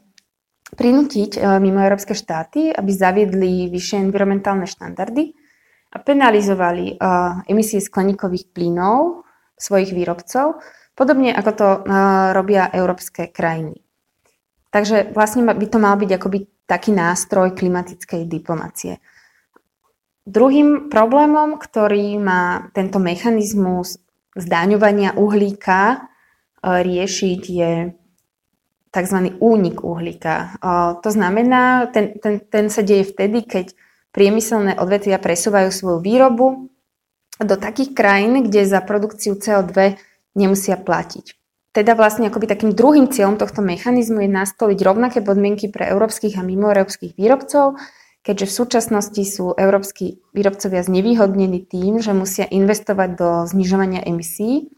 prinútiť 0.76 1.36
e, 1.36 1.40
mimo 1.58 1.80
európske 1.80 2.12
štáty, 2.12 2.70
aby 2.70 2.90
zaviedli 2.92 3.72
vyššie 3.72 4.04
environmentálne 4.04 4.68
štandardy 4.68 5.32
a 5.86 5.96
penalizovali 6.02 6.98
emisie 7.48 7.80
skleníkových 7.80 8.52
plynov 8.52 9.24
svojich 9.56 9.96
výrobcov, 9.96 10.60
podobne 10.92 11.32
ako 11.32 11.50
to 11.56 11.68
robia 12.36 12.68
európske 12.68 13.32
krajiny. 13.32 13.80
Takže 14.68 15.16
vlastne 15.16 15.48
by 15.48 15.66
to 15.72 15.78
mal 15.80 15.96
byť 15.96 16.10
akoby 16.20 16.38
taký 16.68 16.92
nástroj 16.92 17.56
klimatickej 17.56 18.28
diplomacie. 18.28 19.00
Druhým 20.26 20.90
problémom, 20.90 21.56
ktorý 21.56 22.18
má 22.18 22.68
tento 22.74 22.98
mechanizmus 22.98 24.02
zdaňovania 24.34 25.14
uhlíka 25.14 25.80
e, 25.94 25.98
riešiť, 26.82 27.40
je 27.46 27.72
tzv. 28.96 29.36
únik 29.36 29.84
uhlíka. 29.84 30.56
To 31.04 31.10
znamená, 31.12 31.92
ten, 31.92 32.16
ten, 32.16 32.40
ten 32.40 32.72
sa 32.72 32.80
deje 32.80 33.12
vtedy, 33.12 33.44
keď 33.44 33.76
priemyselné 34.16 34.80
odvetvia 34.80 35.20
presúvajú 35.20 35.68
svoju 35.68 35.98
výrobu 36.00 36.72
do 37.36 37.54
takých 37.60 37.92
krajín, 37.92 38.48
kde 38.48 38.64
za 38.64 38.80
produkciu 38.80 39.36
CO2 39.36 40.00
nemusia 40.32 40.80
platiť. 40.80 41.36
Teda 41.76 41.92
vlastne 41.92 42.32
akoby 42.32 42.48
takým 42.48 42.72
druhým 42.72 43.12
cieľom 43.12 43.36
tohto 43.36 43.60
mechanizmu 43.60 44.24
je 44.24 44.30
nastoliť 44.32 44.78
rovnaké 44.80 45.20
podmienky 45.20 45.68
pre 45.68 45.84
európskych 45.92 46.40
a 46.40 46.46
mimoeurópskych 46.48 47.20
výrobcov, 47.20 47.76
keďže 48.24 48.48
v 48.48 48.56
súčasnosti 48.64 49.22
sú 49.28 49.52
európsky 49.52 50.24
výrobcovia 50.32 50.80
znevýhodnení 50.80 51.68
tým, 51.68 52.00
že 52.00 52.16
musia 52.16 52.48
investovať 52.48 53.10
do 53.20 53.28
znižovania 53.44 54.00
emisí, 54.08 54.72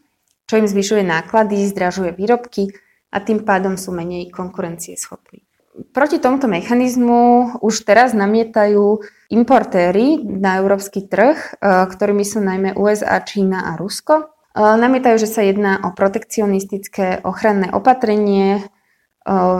čo 0.51 0.59
im 0.59 0.67
zvyšuje 0.67 1.07
náklady, 1.07 1.71
zdražuje 1.71 2.11
výrobky 2.11 2.75
a 3.09 3.17
tým 3.19 3.41
pádom 3.45 3.75
sú 3.75 3.89
menej 3.91 4.29
konkurencieschopní. 4.29 5.45
Proti 5.95 6.19
tomuto 6.19 6.51
mechanizmu 6.51 7.55
už 7.63 7.87
teraz 7.87 8.11
namietajú 8.11 8.99
importéry 9.31 10.19
na 10.21 10.59
európsky 10.59 11.07
trh, 11.07 11.37
e, 11.39 11.49
ktorými 11.87 12.25
sú 12.27 12.43
najmä 12.43 12.75
USA, 12.75 13.23
Čína 13.23 13.73
a 13.73 13.79
Rusko. 13.79 14.35
Namietajú, 14.59 15.15
že 15.23 15.29
sa 15.29 15.45
jedná 15.45 15.79
o 15.87 15.95
protekcionistické 15.95 17.23
ochranné 17.23 17.71
opatrenie, 17.71 18.67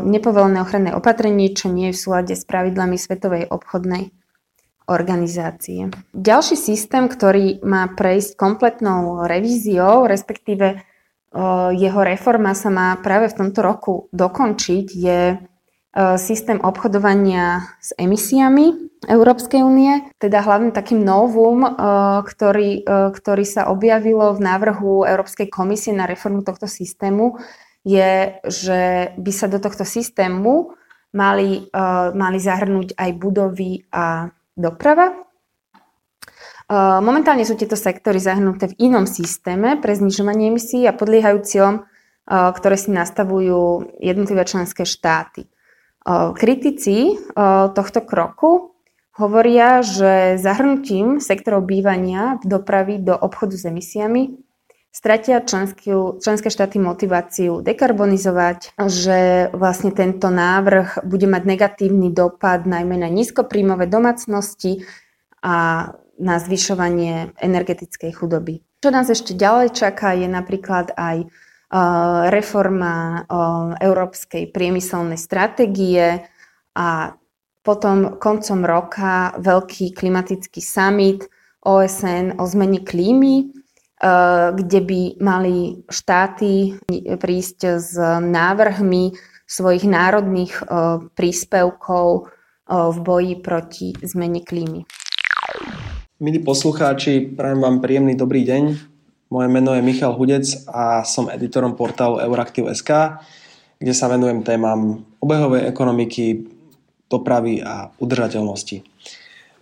nepovolené 0.03 0.59
ochranné 0.65 0.91
opatrenie, 0.97 1.53
čo 1.53 1.69
nie 1.69 1.93
je 1.93 1.95
v 1.95 2.01
súlade 2.03 2.33
s 2.33 2.43
pravidlami 2.43 2.97
Svetovej 2.97 3.47
obchodnej 3.47 4.11
organizácie. 4.89 5.93
Ďalší 6.17 6.57
systém, 6.57 7.05
ktorý 7.05 7.61
má 7.61 7.85
prejsť 7.93 8.33
kompletnou 8.33 9.29
revíziou, 9.29 10.09
respektíve 10.09 10.81
jeho 11.75 12.01
reforma 12.01 12.57
sa 12.57 12.73
má 12.73 12.97
práve 13.01 13.29
v 13.29 13.37
tomto 13.37 13.59
roku 13.61 13.93
dokončiť, 14.09 14.85
je 14.97 15.21
systém 16.21 16.61
obchodovania 16.61 17.65
s 17.81 17.97
emisiami 17.97 18.93
Európskej 19.09 19.61
únie. 19.65 20.05
Teda 20.21 20.45
hlavným 20.45 20.69
takým 20.69 21.01
novum, 21.01 21.65
ktorý, 22.21 22.85
ktorý 22.87 23.45
sa 23.45 23.73
objavilo 23.73 24.37
v 24.37 24.39
návrhu 24.41 25.05
Európskej 25.05 25.49
komisie 25.49 25.93
na 25.93 26.05
reformu 26.05 26.45
tohto 26.45 26.69
systému, 26.69 27.41
je, 27.81 28.37
že 28.45 29.13
by 29.17 29.31
sa 29.33 29.49
do 29.49 29.57
tohto 29.57 29.81
systému 29.81 30.77
mali, 31.09 31.69
mali 32.13 32.37
zahrnúť 32.37 32.93
aj 32.93 33.11
budovy 33.17 33.89
a 33.89 34.29
doprava. 34.53 35.28
Momentálne 36.69 37.41
sú 37.49 37.57
tieto 37.57 37.73
sektory 37.73 38.21
zahrnuté 38.21 38.69
v 38.69 38.77
inom 38.93 39.09
systéme 39.09 39.81
pre 39.81 39.97
znižovanie 39.97 40.53
emisí 40.53 40.85
a 40.85 40.93
podliehajú 40.93 41.37
cieľom, 41.41 41.75
ktoré 42.29 42.77
si 42.77 42.93
nastavujú 42.93 43.97
jednotlivé 43.97 44.45
členské 44.45 44.85
štáty. 44.85 45.49
Kritici 46.37 47.17
tohto 47.73 48.05
kroku 48.05 48.77
hovoria, 49.17 49.81
že 49.81 50.37
zahrnutím 50.37 51.17
sektorov 51.17 51.65
bývania 51.65 52.37
dopravy 52.45 53.01
do 53.01 53.17
obchodu 53.17 53.57
s 53.57 53.65
emisiami 53.65 54.37
stratia 54.93 55.41
členské, 55.41 55.89
členské 56.21 56.49
štáty 56.49 56.77
motiváciu 56.81 57.61
dekarbonizovať, 57.61 58.73
že 58.89 59.49
vlastne 59.53 59.93
tento 59.93 60.33
návrh 60.33 61.05
bude 61.05 61.29
mať 61.29 61.43
negatívny 61.45 62.09
dopad 62.13 62.65
najmä 62.65 62.97
na 62.97 63.09
nízkopríjmové 63.09 63.85
domácnosti 63.85 64.85
a 65.45 65.89
na 66.19 66.37
zvyšovanie 66.37 67.33
energetickej 67.39 68.11
chudoby. 68.11 68.61
Čo 68.83 68.91
nás 68.91 69.07
ešte 69.07 69.35
ďalej 69.35 69.75
čaká 69.75 70.15
je 70.15 70.27
napríklad 70.27 70.95
aj 70.95 71.27
reforma 72.33 73.23
európskej 73.77 74.49
priemyselnej 74.49 75.21
stratégie 75.21 76.25
a 76.73 77.13
potom 77.61 78.17
koncom 78.17 78.65
roka 78.65 79.37
veľký 79.37 79.93
klimatický 79.93 80.65
summit 80.65 81.29
OSN 81.61 82.41
o 82.41 82.47
zmene 82.49 82.81
klímy, 82.81 83.35
eh, 83.45 84.49
kde 84.55 84.79
by 84.81 85.01
mali 85.21 85.85
štáty 85.91 86.79
prísť 87.19 87.59
s 87.77 87.93
návrhmi 88.23 89.13
svojich 89.49 89.85
národných 89.89 90.61
príspevkov 91.17 92.29
v 92.69 92.97
boji 93.01 93.33
proti 93.41 93.97
zmene 93.97 94.45
klímy. 94.45 94.85
Milí 96.19 96.43
poslucháči, 96.43 97.31
prajem 97.31 97.63
vám 97.63 97.79
príjemný 97.79 98.11
dobrý 98.11 98.43
deň. 98.43 98.75
Moje 99.31 99.47
meno 99.47 99.71
je 99.71 99.79
Michal 99.79 100.19
Hudec 100.19 100.51
a 100.67 101.07
som 101.07 101.31
editorom 101.31 101.79
portálu 101.79 102.19
Euraktiv.sk, 102.19 103.23
kde 103.79 103.93
sa 103.95 104.11
venujem 104.11 104.43
témam 104.43 105.07
obehovej 105.23 105.71
ekonomiky, 105.71 106.43
dopravy 107.07 107.63
a 107.63 107.95
udržateľnosti. 108.03 108.83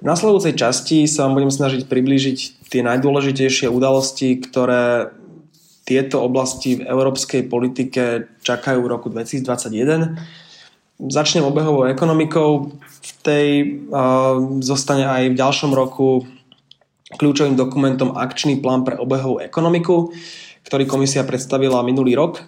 V 0.02 0.04
nasledujúcej 0.04 0.58
časti 0.58 1.06
sa 1.06 1.30
vám 1.30 1.38
budem 1.38 1.54
snažiť 1.54 1.86
priblížiť 1.86 2.66
tie 2.74 2.82
najdôležitejšie 2.82 3.70
udalosti, 3.70 4.42
ktoré 4.42 5.14
tieto 5.86 6.26
oblasti 6.26 6.82
v 6.82 6.90
európskej 6.90 7.46
politike 7.46 8.34
čakajú 8.42 8.82
v 8.82 8.90
roku 8.98 9.14
2021. 9.14 11.06
Začnem 11.06 11.46
obehovou 11.46 11.86
ekonomikou. 11.86 12.74
V 12.82 13.12
tej 13.22 13.48
uh, 13.94 14.58
zostane 14.66 15.06
aj 15.06 15.24
v 15.30 15.36
ďalšom 15.38 15.70
roku 15.78 16.26
kľúčovým 17.16 17.56
dokumentom 17.56 18.20
akčný 18.20 18.60
plán 18.60 18.84
pre 18.84 19.00
obehovú 19.00 19.40
ekonomiku, 19.40 20.12
ktorý 20.68 20.84
komisia 20.84 21.24
predstavila 21.24 21.80
minulý 21.88 22.20
rok 22.20 22.44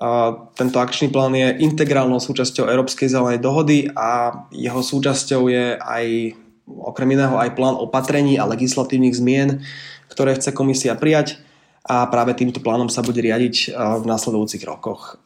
a 0.00 0.32
tento 0.56 0.80
akčný 0.80 1.12
plán 1.12 1.36
je 1.36 1.60
integrálnou 1.60 2.24
súčasťou 2.24 2.72
Európskej 2.72 3.12
zelenej 3.12 3.44
dohody 3.44 3.92
a 3.92 4.32
jeho 4.48 4.80
súčasťou 4.80 5.52
je 5.52 5.76
aj 5.76 6.32
okrem 6.64 7.12
iného 7.12 7.36
aj 7.36 7.52
plán 7.52 7.76
opatrení 7.76 8.40
a 8.40 8.48
legislatívnych 8.48 9.12
zmien, 9.12 9.60
ktoré 10.08 10.40
chce 10.40 10.56
komisia 10.56 10.96
prijať 10.96 11.36
a 11.84 12.08
práve 12.08 12.32
týmto 12.32 12.64
plánom 12.64 12.88
sa 12.88 13.04
bude 13.04 13.20
riadiť 13.20 13.76
v 13.76 14.04
následujúcich 14.08 14.64
rokoch. 14.64 15.20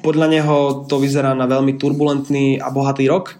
Podľa 0.00 0.26
neho 0.32 0.88
to 0.88 0.96
vyzerá 0.96 1.36
na 1.36 1.44
veľmi 1.44 1.76
turbulentný 1.76 2.56
a 2.56 2.72
bohatý 2.72 3.04
rok. 3.12 3.36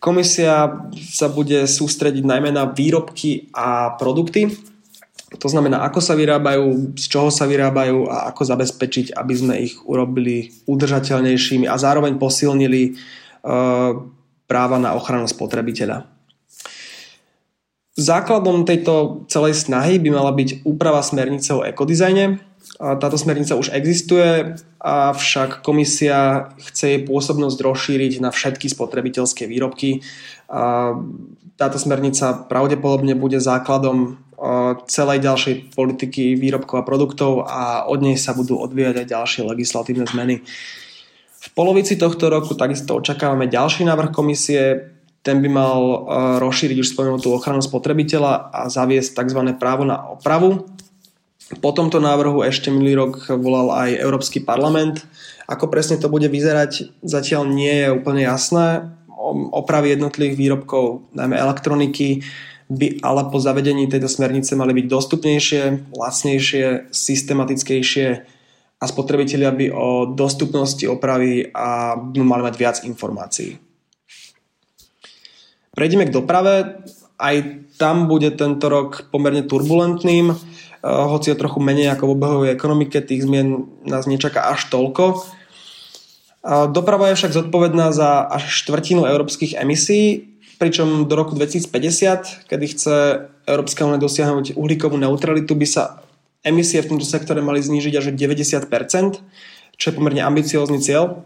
Komisia 0.00 0.80
sa 0.96 1.28
bude 1.28 1.68
sústrediť 1.68 2.24
najmä 2.24 2.50
na 2.56 2.64
výrobky 2.64 3.52
a 3.52 3.94
produkty, 4.00 4.48
to 5.38 5.46
znamená, 5.46 5.86
ako 5.86 6.02
sa 6.02 6.18
vyrábajú, 6.18 6.98
z 6.98 7.06
čoho 7.06 7.30
sa 7.30 7.46
vyrábajú 7.46 8.10
a 8.10 8.34
ako 8.34 8.42
zabezpečiť, 8.50 9.14
aby 9.14 9.34
sme 9.36 9.54
ich 9.62 9.78
urobili 9.86 10.50
udržateľnejšími 10.66 11.70
a 11.70 11.78
zároveň 11.78 12.18
posilnili 12.18 12.98
uh, 13.46 13.94
práva 14.50 14.76
na 14.82 14.98
ochranu 14.98 15.30
spotrebiteľa. 15.30 16.10
Základom 17.94 18.66
tejto 18.66 19.22
celej 19.30 19.62
snahy 19.62 20.02
by 20.02 20.10
mala 20.10 20.34
byť 20.34 20.66
úprava 20.66 20.98
smernice 20.98 21.54
o 21.54 21.62
ekodizajne. 21.62 22.42
Táto 22.78 23.16
smernica 23.18 23.58
už 23.58 23.74
existuje, 23.74 24.56
avšak 24.80 25.66
komisia 25.66 26.52
chce 26.56 26.84
jej 26.86 27.00
pôsobnosť 27.04 27.58
rozšíriť 27.58 28.22
na 28.22 28.30
všetky 28.30 28.70
spotrebiteľské 28.70 29.44
výrobky. 29.50 30.00
Táto 31.60 31.76
smernica 31.76 32.46
pravdepodobne 32.48 33.18
bude 33.18 33.36
základom 33.42 34.22
celej 34.88 35.20
ďalšej 35.20 35.76
politiky 35.76 36.32
výrobkov 36.32 36.80
a 36.80 36.86
produktov 36.88 37.44
a 37.44 37.84
od 37.84 38.00
nej 38.00 38.16
sa 38.16 38.32
budú 38.32 38.56
odvíjať 38.56 39.04
aj 39.04 39.06
ďalšie 39.12 39.40
legislatívne 39.44 40.08
zmeny. 40.08 40.40
V 41.40 41.48
polovici 41.52 42.00
tohto 42.00 42.32
roku 42.32 42.56
takisto 42.56 42.96
očakávame 42.96 43.48
ďalší 43.48 43.84
návrh 43.84 44.12
komisie, 44.12 44.96
ten 45.20 45.44
by 45.44 45.48
mal 45.52 45.80
rozšíriť 46.40 46.80
už 46.80 46.96
spomenutú 46.96 47.36
ochranu 47.36 47.60
spotrebiteľa 47.60 48.48
a 48.48 48.72
zaviesť 48.72 49.20
tzv. 49.20 49.40
právo 49.60 49.84
na 49.84 50.00
opravu. 50.08 50.64
Po 51.58 51.74
tomto 51.74 51.98
návrhu 51.98 52.46
ešte 52.46 52.70
minulý 52.70 52.94
rok 52.94 53.26
volal 53.34 53.74
aj 53.74 53.98
Európsky 53.98 54.38
parlament. 54.38 55.02
Ako 55.50 55.66
presne 55.66 55.98
to 55.98 56.06
bude 56.06 56.30
vyzerať, 56.30 57.02
zatiaľ 57.02 57.50
nie 57.50 57.74
je 57.82 57.88
úplne 57.90 58.22
jasné. 58.22 58.86
Opravy 59.50 59.98
jednotlivých 59.98 60.38
výrobkov, 60.38 61.10
najmä 61.10 61.34
elektroniky, 61.34 62.22
by 62.70 63.02
ale 63.02 63.34
po 63.34 63.42
zavedení 63.42 63.90
tejto 63.90 64.06
smernice 64.06 64.54
mali 64.54 64.70
byť 64.78 64.86
dostupnejšie, 64.86 65.62
lacnejšie, 65.90 66.94
systematickejšie 66.94 68.08
a 68.78 68.84
spotrebitelia 68.86 69.50
by 69.50 69.66
o 69.74 70.06
dostupnosti 70.06 70.86
opravy 70.86 71.50
a 71.50 71.98
mali 71.98 72.42
mať 72.46 72.54
viac 72.54 72.76
informácií. 72.86 73.58
Prejdeme 75.74 76.06
k 76.06 76.14
doprave 76.14 76.86
aj 77.20 77.36
tam 77.76 78.08
bude 78.08 78.32
tento 78.32 78.72
rok 78.72 79.12
pomerne 79.12 79.44
turbulentným, 79.44 80.32
hoci 80.84 81.32
je 81.32 81.40
trochu 81.40 81.60
menej 81.60 81.92
ako 81.92 82.08
v 82.08 82.14
obehovej 82.16 82.50
ekonomike, 82.56 83.04
tých 83.04 83.28
zmien 83.28 83.68
nás 83.84 84.08
nečaká 84.08 84.48
až 84.48 84.68
toľko. 84.72 85.20
Doprava 86.72 87.12
je 87.12 87.20
však 87.20 87.36
zodpovedná 87.36 87.92
za 87.92 88.24
až 88.24 88.48
štvrtinu 88.64 89.04
európskych 89.04 89.60
emisí, 89.60 90.32
pričom 90.56 91.04
do 91.04 91.14
roku 91.16 91.36
2050, 91.36 92.48
kedy 92.48 92.64
chce 92.72 92.94
Európska 93.44 93.84
únia 93.84 94.00
dosiahnuť 94.00 94.56
uhlíkovú 94.56 94.96
neutralitu, 94.96 95.52
by 95.56 95.66
sa 95.68 96.04
emisie 96.44 96.80
v 96.80 96.96
tomto 96.96 97.04
sektore 97.04 97.44
mali 97.44 97.60
znížiť 97.60 97.92
až 98.00 98.04
o 98.08 98.16
90%, 98.16 99.20
čo 99.76 99.84
je 99.84 99.96
pomerne 99.96 100.24
ambiciózny 100.24 100.80
cieľ. 100.80 101.24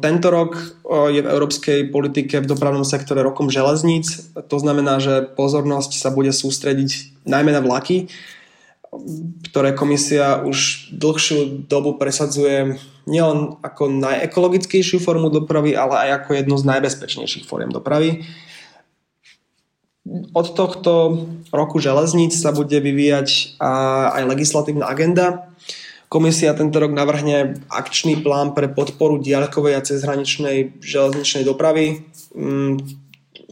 Tento 0.00 0.32
rok 0.32 0.56
je 1.12 1.20
v 1.20 1.28
európskej 1.28 1.92
politike 1.92 2.40
v 2.40 2.48
dopravnom 2.48 2.88
sektore 2.88 3.20
rokom 3.20 3.52
železníc. 3.52 4.32
To 4.32 4.56
znamená, 4.56 4.96
že 4.96 5.28
pozornosť 5.28 5.92
sa 5.92 6.08
bude 6.08 6.32
sústrediť 6.32 7.20
najmä 7.28 7.52
na 7.52 7.60
vlaky, 7.60 8.08
ktoré 9.52 9.76
komisia 9.76 10.40
už 10.40 10.88
dlhšiu 10.96 11.68
dobu 11.68 12.00
presadzuje 12.00 12.80
nielen 13.04 13.60
ako 13.60 13.92
najekologickejšiu 13.92 15.04
formu 15.04 15.28
dopravy, 15.28 15.76
ale 15.76 16.08
aj 16.08 16.24
ako 16.24 16.30
jednu 16.40 16.56
z 16.56 16.64
najbezpečnejších 16.64 17.44
foriem 17.44 17.68
dopravy. 17.68 18.24
Od 20.32 20.48
tohto 20.56 21.20
roku 21.52 21.76
železníc 21.76 22.32
sa 22.32 22.56
bude 22.56 22.80
vyvíjať 22.80 23.60
aj 24.16 24.24
legislatívna 24.24 24.88
agenda, 24.88 25.52
Komisia 26.08 26.56
tento 26.56 26.80
rok 26.80 26.96
navrhne 26.96 27.60
akčný 27.68 28.24
plán 28.24 28.56
pre 28.56 28.72
podporu 28.72 29.20
diaľkovej 29.20 29.76
a 29.76 29.84
cezhraničnej 29.84 30.80
železničnej 30.80 31.44
dopravy. 31.44 32.08
Mm, 32.32 32.80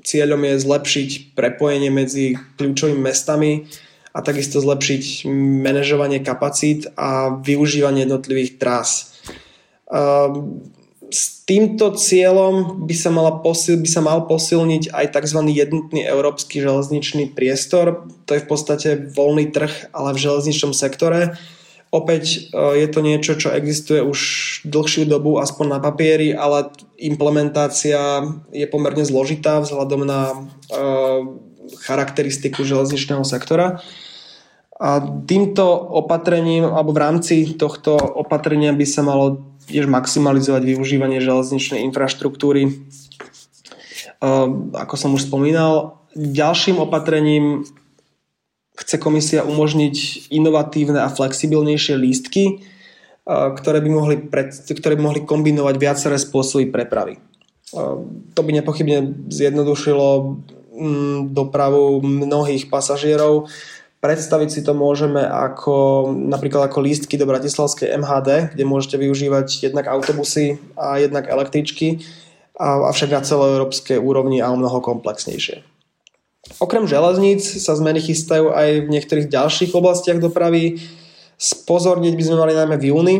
cieľom 0.00 0.40
je 0.40 0.64
zlepšiť 0.64 1.10
prepojenie 1.36 1.92
medzi 1.92 2.40
kľúčovými 2.56 2.96
mestami 2.96 3.68
a 4.16 4.24
takisto 4.24 4.64
zlepšiť 4.64 5.28
manažovanie 5.60 6.24
kapacít 6.24 6.88
a 6.96 7.36
využívanie 7.36 8.08
jednotlivých 8.08 8.56
trás. 8.56 9.20
Ehm, 9.92 10.64
s 11.12 11.44
týmto 11.44 11.92
cieľom 11.92 12.88
by 12.88 12.94
sa, 12.96 13.12
mala 13.12 13.44
posil, 13.44 13.76
by 13.76 13.88
sa 13.92 14.00
mal 14.00 14.24
posilniť 14.24 14.96
aj 14.96 15.06
tzv. 15.12 15.40
jednotný 15.52 16.08
európsky 16.08 16.64
železničný 16.64 17.36
priestor. 17.36 18.08
To 18.24 18.32
je 18.32 18.42
v 18.42 18.48
podstate 18.48 18.88
voľný 19.12 19.52
trh, 19.52 19.92
ale 19.92 20.16
v 20.16 20.22
železničnom 20.24 20.72
sektore 20.72 21.36
Opäť 21.96 22.52
e, 22.52 22.84
je 22.84 22.88
to 22.92 23.00
niečo, 23.00 23.32
čo 23.40 23.48
existuje 23.56 24.04
už 24.04 24.20
dlhšiu 24.68 25.08
dobu, 25.08 25.40
aspoň 25.40 25.66
na 25.72 25.78
papieri, 25.80 26.36
ale 26.36 26.68
implementácia 27.00 28.20
je 28.52 28.66
pomerne 28.68 29.00
zložitá 29.00 29.64
vzhľadom 29.64 30.04
na 30.04 30.20
e, 30.28 30.36
charakteristiku 31.80 32.68
železničného 32.68 33.24
sektora. 33.24 33.80
A 34.76 35.00
týmto 35.24 35.64
opatrením, 35.72 36.68
alebo 36.68 36.92
v 36.92 37.00
rámci 37.00 37.56
tohto 37.56 37.96
opatrenia 37.96 38.76
by 38.76 38.84
sa 38.84 39.00
malo 39.00 39.56
tiež 39.72 39.88
maximalizovať 39.88 40.68
využívanie 40.68 41.24
železničnej 41.24 41.80
infraštruktúry. 41.88 42.68
E, 42.68 42.72
ako 44.76 44.94
som 45.00 45.16
už 45.16 45.32
spomínal, 45.32 46.04
ďalším 46.12 46.76
opatrením 46.76 47.64
chce 48.76 48.96
komisia 49.00 49.40
umožniť 49.42 50.28
inovatívne 50.28 51.00
a 51.00 51.08
flexibilnejšie 51.08 51.96
lístky, 51.96 52.60
ktoré 53.26 53.82
by 53.82 53.90
mohli, 53.90 54.16
pred, 54.22 54.52
ktoré 54.52 54.94
by 54.94 55.02
mohli 55.02 55.20
kombinovať 55.26 55.74
viaceré 55.80 56.16
spôsoby 56.20 56.70
prepravy. 56.70 57.18
To 58.36 58.40
by 58.40 58.50
nepochybne 58.54 59.26
zjednodušilo 59.26 60.38
mm, 60.70 61.34
dopravu 61.34 61.98
mnohých 62.04 62.70
pasažierov. 62.70 63.50
Predstaviť 63.98 64.48
si 64.52 64.60
to 64.62 64.70
môžeme 64.70 65.18
ako 65.18 66.06
napríklad 66.14 66.70
ako 66.70 66.78
lístky 66.86 67.18
do 67.18 67.26
Bratislavskej 67.26 67.90
MHD, 67.98 68.54
kde 68.54 68.64
môžete 68.68 69.02
využívať 69.02 69.66
jednak 69.66 69.90
autobusy 69.90 70.62
a 70.78 71.02
jednak 71.02 71.26
električky, 71.26 72.06
avšak 72.60 73.10
na 73.10 73.20
celoeurópskej 73.26 73.98
úrovni 73.98 74.38
a 74.38 74.52
o 74.52 74.56
mnoho 74.56 74.78
komplexnejšie. 74.78 75.75
Okrem 76.56 76.86
železníc 76.86 77.42
sa 77.42 77.74
zmeny 77.74 77.98
chystajú 78.00 78.54
aj 78.54 78.86
v 78.86 78.92
niektorých 78.92 79.28
ďalších 79.28 79.74
oblastiach 79.74 80.22
dopravy. 80.22 80.78
Spozorniť 81.36 82.14
by 82.16 82.22
sme 82.24 82.40
mali 82.40 82.52
najmä 82.56 82.76
v 82.80 82.88
júni, 82.88 83.16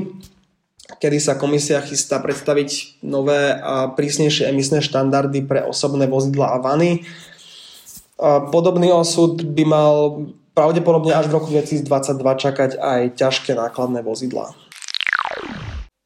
kedy 0.96 1.20
sa 1.20 1.36
komisia 1.36 1.84
chystá 1.84 2.16
predstaviť 2.16 3.02
nové 3.04 3.52
a 3.52 3.92
prísnejšie 3.92 4.48
emisné 4.48 4.80
štandardy 4.80 5.44
pre 5.44 5.60
osobné 5.66 6.08
vozidla 6.08 6.56
a 6.56 6.62
vany. 6.62 7.04
Podobný 8.48 8.88
osud 8.88 9.44
by 9.44 9.64
mal 9.68 10.24
pravdepodobne 10.56 11.12
až 11.12 11.28
v 11.28 11.36
roku 11.36 11.52
2022 11.52 11.84
čakať 12.16 12.70
aj 12.80 13.00
ťažké 13.20 13.52
nákladné 13.52 14.00
vozidlá. 14.00 14.56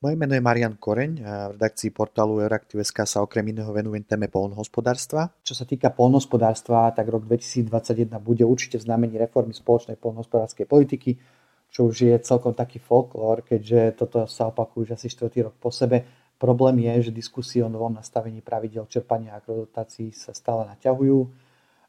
Moje 0.01 0.17
meno 0.17 0.33
je 0.33 0.41
Marian 0.41 0.81
Koreň 0.81 1.13
a 1.29 1.53
v 1.53 1.61
redakcii 1.61 1.93
portálu 1.93 2.41
Euraktiv.sk 2.41 3.05
sa 3.05 3.21
okrem 3.21 3.45
iného 3.53 3.69
venujem 3.69 4.01
téme 4.01 4.33
polnohospodárstva. 4.33 5.29
Čo 5.45 5.53
sa 5.53 5.69
týka 5.69 5.93
polnohospodárstva, 5.93 6.89
tak 6.97 7.13
rok 7.13 7.29
2021 7.29 8.09
bude 8.17 8.41
určite 8.49 8.81
v 8.81 8.89
znamení 8.89 9.21
reformy 9.21 9.53
spoločnej 9.53 10.01
polnohospodárskej 10.01 10.65
politiky, 10.65 11.21
čo 11.69 11.93
už 11.93 11.97
je 12.09 12.17
celkom 12.25 12.57
taký 12.57 12.81
folklór, 12.81 13.45
keďže 13.45 14.01
toto 14.01 14.25
sa 14.25 14.49
opakuje 14.49 14.89
už 14.89 14.91
asi 14.97 15.13
4. 15.13 15.53
rok 15.53 15.61
po 15.61 15.69
sebe. 15.69 16.01
Problém 16.41 16.81
je, 16.81 17.13
že 17.13 17.21
diskusie 17.21 17.61
o 17.61 17.69
novom 17.69 17.93
nastavení 17.93 18.41
pravidel 18.41 18.89
čerpania 18.89 19.37
agrodotácií 19.37 20.17
sa 20.17 20.33
stále 20.33 20.65
naťahujú. 20.65 21.19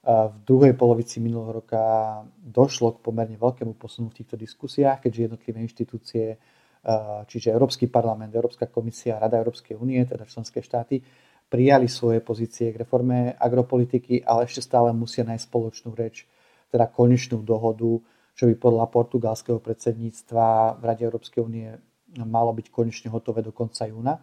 V 0.04 0.36
druhej 0.44 0.76
polovici 0.76 1.24
minulého 1.24 1.64
roka 1.64 1.80
došlo 2.36 3.00
k 3.00 3.08
pomerne 3.08 3.40
veľkému 3.40 3.72
posunu 3.80 4.12
v 4.12 4.20
týchto 4.20 4.36
diskusiách, 4.36 5.00
keďže 5.00 5.32
jednotlivé 5.32 5.64
inštitúcie 5.64 6.36
čiže 7.30 7.54
Európsky 7.54 7.86
parlament, 7.86 8.34
Európska 8.34 8.66
komisia, 8.66 9.22
Rada 9.22 9.38
Európskej 9.38 9.78
únie, 9.78 10.02
teda 10.06 10.26
členské 10.26 10.66
štáty, 10.66 11.02
prijali 11.52 11.92
svoje 11.92 12.24
pozície 12.24 12.72
k 12.72 12.82
reforme 12.82 13.36
agropolitiky, 13.36 14.24
ale 14.24 14.48
ešte 14.48 14.64
stále 14.64 14.96
musia 14.96 15.28
nájsť 15.28 15.46
spoločnú 15.46 15.92
reč, 15.94 16.26
teda 16.72 16.88
konečnú 16.88 17.44
dohodu, 17.44 18.00
čo 18.32 18.48
by 18.48 18.56
podľa 18.56 18.86
portugalského 18.88 19.60
predsedníctva 19.60 20.80
v 20.80 20.84
Rade 20.88 21.04
Európskej 21.04 21.44
únie 21.44 21.76
malo 22.24 22.56
byť 22.56 22.68
konečne 22.72 23.12
hotové 23.12 23.44
do 23.44 23.52
konca 23.52 23.84
júna. 23.86 24.16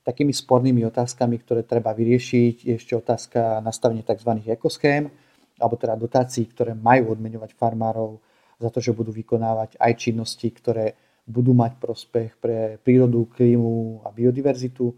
Takými 0.00 0.32
spornými 0.32 0.80
otázkami, 0.88 1.36
ktoré 1.44 1.68
treba 1.68 1.92
vyriešiť, 1.92 2.64
je 2.64 2.74
ešte 2.80 2.96
otázka 2.96 3.60
nastavenia 3.60 4.00
tzv. 4.00 4.32
ekoschém, 4.48 5.12
alebo 5.60 5.76
teda 5.76 5.92
dotácií, 6.00 6.48
ktoré 6.48 6.72
majú 6.72 7.12
odmeňovať 7.12 7.52
farmárov 7.52 8.16
za 8.56 8.72
to, 8.72 8.80
že 8.80 8.96
budú 8.96 9.12
vykonávať 9.12 9.76
aj 9.76 9.92
činnosti, 10.00 10.48
ktoré 10.48 10.96
budú 11.30 11.54
mať 11.54 11.78
prospech 11.78 12.36
pre 12.42 12.82
prírodu, 12.82 13.30
klímu 13.30 14.02
a 14.02 14.10
biodiverzitu. 14.10 14.90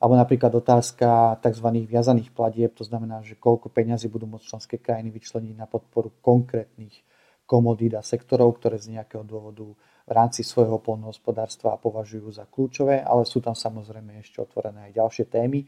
Alebo 0.00 0.16
napríklad 0.16 0.52
otázka 0.56 1.40
tzv. 1.44 1.68
viazaných 1.84 2.32
platieb, 2.32 2.72
to 2.72 2.84
znamená, 2.84 3.20
že 3.20 3.36
koľko 3.36 3.68
peňazí 3.68 4.08
budú 4.08 4.24
môcť 4.28 4.44
členské 4.48 4.76
krajiny 4.80 5.12
vyčleniť 5.12 5.54
na 5.56 5.68
podporu 5.68 6.08
konkrétnych 6.24 7.04
komodít 7.44 7.98
a 7.98 8.04
sektorov, 8.04 8.62
ktoré 8.62 8.80
z 8.80 8.96
nejakého 8.96 9.26
dôvodu 9.26 9.66
v 10.06 10.12
rámci 10.14 10.40
svojho 10.46 10.80
polnohospodárstva 10.80 11.76
považujú 11.76 12.32
za 12.32 12.48
kľúčové, 12.48 13.04
ale 13.04 13.28
sú 13.28 13.44
tam 13.44 13.52
samozrejme 13.52 14.22
ešte 14.22 14.40
otvorené 14.40 14.88
aj 14.88 14.96
ďalšie 14.96 15.24
témy. 15.28 15.66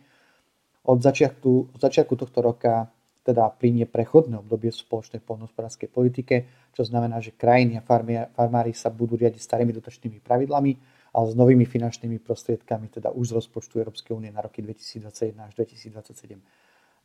Od 0.86 0.98
začiatku, 0.98 1.74
od 1.76 1.80
začiatku 1.82 2.14
tohto 2.16 2.40
roka 2.40 2.88
teda 3.22 3.54
plinie 3.54 3.86
prechodné 3.86 4.42
obdobie 4.42 4.74
v 4.74 4.82
spoločnej 4.82 5.22
poľnohospodárskej 5.22 5.88
politike, 5.88 6.34
čo 6.74 6.82
znamená, 6.82 7.22
že 7.22 7.38
krajiny 7.38 7.78
a 7.78 7.86
farmári 8.34 8.74
sa 8.74 8.90
budú 8.90 9.14
riadiť 9.14 9.38
starými 9.38 9.70
dotačnými 9.70 10.18
pravidlami, 10.18 10.72
ale 11.14 11.26
s 11.30 11.34
novými 11.38 11.62
finančnými 11.62 12.18
prostriedkami, 12.18 12.90
teda 12.90 13.14
už 13.14 13.30
z 13.30 13.36
rozpočtu 13.38 13.78
Európskej 13.78 14.12
únie 14.16 14.34
na 14.34 14.42
roky 14.42 14.58
2021 14.64 15.38
až 15.38 15.52
2027. 15.54 16.40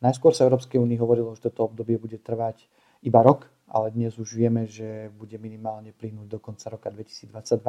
Najskôr 0.02 0.34
sa 0.34 0.46
Európskej 0.46 0.78
únii 0.82 0.98
hovorilo, 0.98 1.34
že 1.38 1.50
toto 1.50 1.70
obdobie 1.70 1.98
bude 1.98 2.18
trvať 2.18 2.66
iba 3.06 3.22
rok, 3.22 3.46
ale 3.70 3.94
dnes 3.94 4.18
už 4.18 4.34
vieme, 4.34 4.66
že 4.66 5.12
bude 5.14 5.38
minimálne 5.38 5.94
plynúť 5.94 6.26
do 6.26 6.38
konca 6.42 6.66
roka 6.72 6.90
2022 6.90 7.62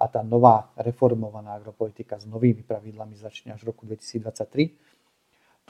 a 0.00 0.04
tá 0.08 0.20
nová 0.22 0.70
reformovaná 0.78 1.58
agropolitika 1.58 2.16
s 2.16 2.24
novými 2.28 2.62
pravidlami 2.62 3.18
začne 3.18 3.56
až 3.56 3.66
v 3.66 3.70
roku 3.74 3.82
2023 3.84 4.89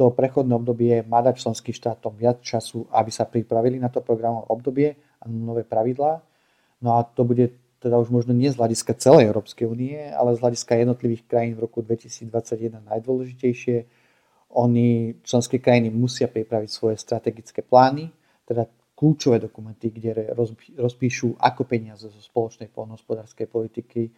to 0.00 0.08
prechodné 0.16 0.56
obdobie 0.56 1.04
má 1.04 1.20
dať 1.20 1.44
členským 1.44 1.76
štátom 1.76 2.16
viac 2.16 2.40
času, 2.40 2.88
aby 2.88 3.12
sa 3.12 3.28
pripravili 3.28 3.76
na 3.76 3.92
to 3.92 4.00
programové 4.00 4.48
obdobie 4.48 4.88
a 4.96 5.28
nové 5.28 5.60
pravidlá. 5.60 6.24
No 6.80 6.96
a 6.96 7.04
to 7.04 7.20
bude 7.28 7.52
teda 7.84 8.00
už 8.00 8.08
možno 8.08 8.32
nie 8.32 8.48
z 8.48 8.56
hľadiska 8.56 8.96
celej 8.96 9.28
Európskej 9.28 9.68
únie, 9.68 10.00
ale 10.00 10.32
z 10.32 10.40
hľadiska 10.40 10.72
jednotlivých 10.80 11.28
krajín 11.28 11.52
v 11.52 11.68
roku 11.68 11.84
2021 11.84 12.80
najdôležitejšie. 12.80 13.76
Oni, 14.56 15.20
členské 15.20 15.60
krajiny, 15.60 15.92
musia 15.92 16.32
pripraviť 16.32 16.70
svoje 16.72 16.96
strategické 16.96 17.60
plány, 17.60 18.08
teda 18.48 18.64
kľúčové 18.96 19.36
dokumenty, 19.36 19.92
kde 19.92 20.32
rozpíšu, 20.80 21.36
ako 21.36 21.68
peniaze 21.68 22.08
zo 22.08 22.20
spoločnej 22.24 22.72
poľnohospodárskej 22.72 23.52
politiky, 23.52 24.08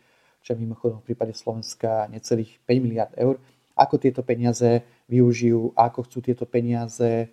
čo 0.46 0.54
je 0.54 0.62
mimochodom 0.62 1.02
v 1.02 1.10
prípade 1.10 1.34
Slovenska 1.34 2.06
necelých 2.06 2.62
5 2.70 2.86
miliard 2.86 3.14
eur, 3.18 3.42
ako 3.76 3.96
tieto 3.98 4.20
peniaze 4.22 4.84
využijú 5.08 5.76
a 5.76 5.88
ako 5.88 6.04
chcú 6.06 6.18
tieto 6.20 6.44
peniaze 6.44 7.28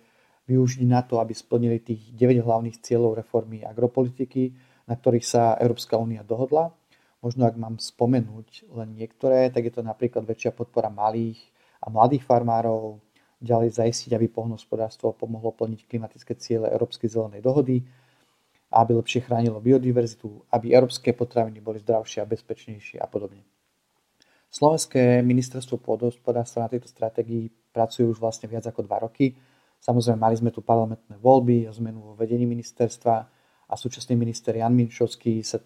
využiť 0.48 0.82
na 0.88 1.04
to, 1.06 1.22
aby 1.22 1.30
splnili 1.36 1.78
tých 1.78 2.10
9 2.16 2.42
hlavných 2.42 2.80
cieľov 2.82 3.20
reformy 3.20 3.62
agropolitiky, 3.62 4.56
na 4.88 4.98
ktorých 4.98 5.26
sa 5.26 5.54
Európska 5.60 5.94
únia 6.00 6.26
dohodla. 6.26 6.74
Možno 7.20 7.44
ak 7.44 7.54
mám 7.60 7.76
spomenúť 7.76 8.72
len 8.72 8.96
niektoré, 8.96 9.52
tak 9.52 9.68
je 9.68 9.72
to 9.76 9.82
napríklad 9.84 10.24
väčšia 10.24 10.56
podpora 10.56 10.88
malých 10.88 11.38
a 11.84 11.92
mladých 11.92 12.24
farmárov, 12.24 12.98
ďalej 13.40 13.72
zaistiť, 13.80 14.12
aby 14.12 14.28
poľnohospodárstvo 14.28 15.16
pomohlo 15.16 15.56
plniť 15.56 15.88
klimatické 15.88 16.36
ciele 16.36 16.68
Európskej 16.68 17.08
zelenej 17.08 17.40
dohody, 17.40 17.80
aby 18.70 18.92
lepšie 18.94 19.24
chránilo 19.24 19.58
biodiverzitu, 19.58 20.44
aby 20.52 20.76
európske 20.76 21.10
potraviny 21.16 21.58
boli 21.58 21.80
zdravšie 21.80 22.22
a 22.22 22.28
bezpečnejšie 22.28 23.00
a 23.00 23.08
podobne. 23.08 23.42
Slovenské 24.50 25.22
ministerstvo 25.22 25.78
pôdohospodárstva 25.78 26.66
na 26.66 26.68
tejto 26.74 26.90
stratégii 26.90 27.70
pracuje 27.70 28.02
už 28.02 28.18
vlastne 28.18 28.50
viac 28.50 28.66
ako 28.66 28.82
dva 28.82 28.98
roky. 29.06 29.30
Samozrejme, 29.78 30.18
mali 30.18 30.34
sme 30.34 30.50
tu 30.50 30.60
parlamentné 30.60 31.14
voľby, 31.22 31.70
zmenu 31.70 32.02
vo 32.02 32.12
vedení 32.18 32.50
ministerstva 32.50 33.14
a 33.70 33.74
súčasný 33.78 34.18
minister 34.18 34.58
Jan 34.58 34.74
Minšovský 34.74 35.46
sa 35.46 35.62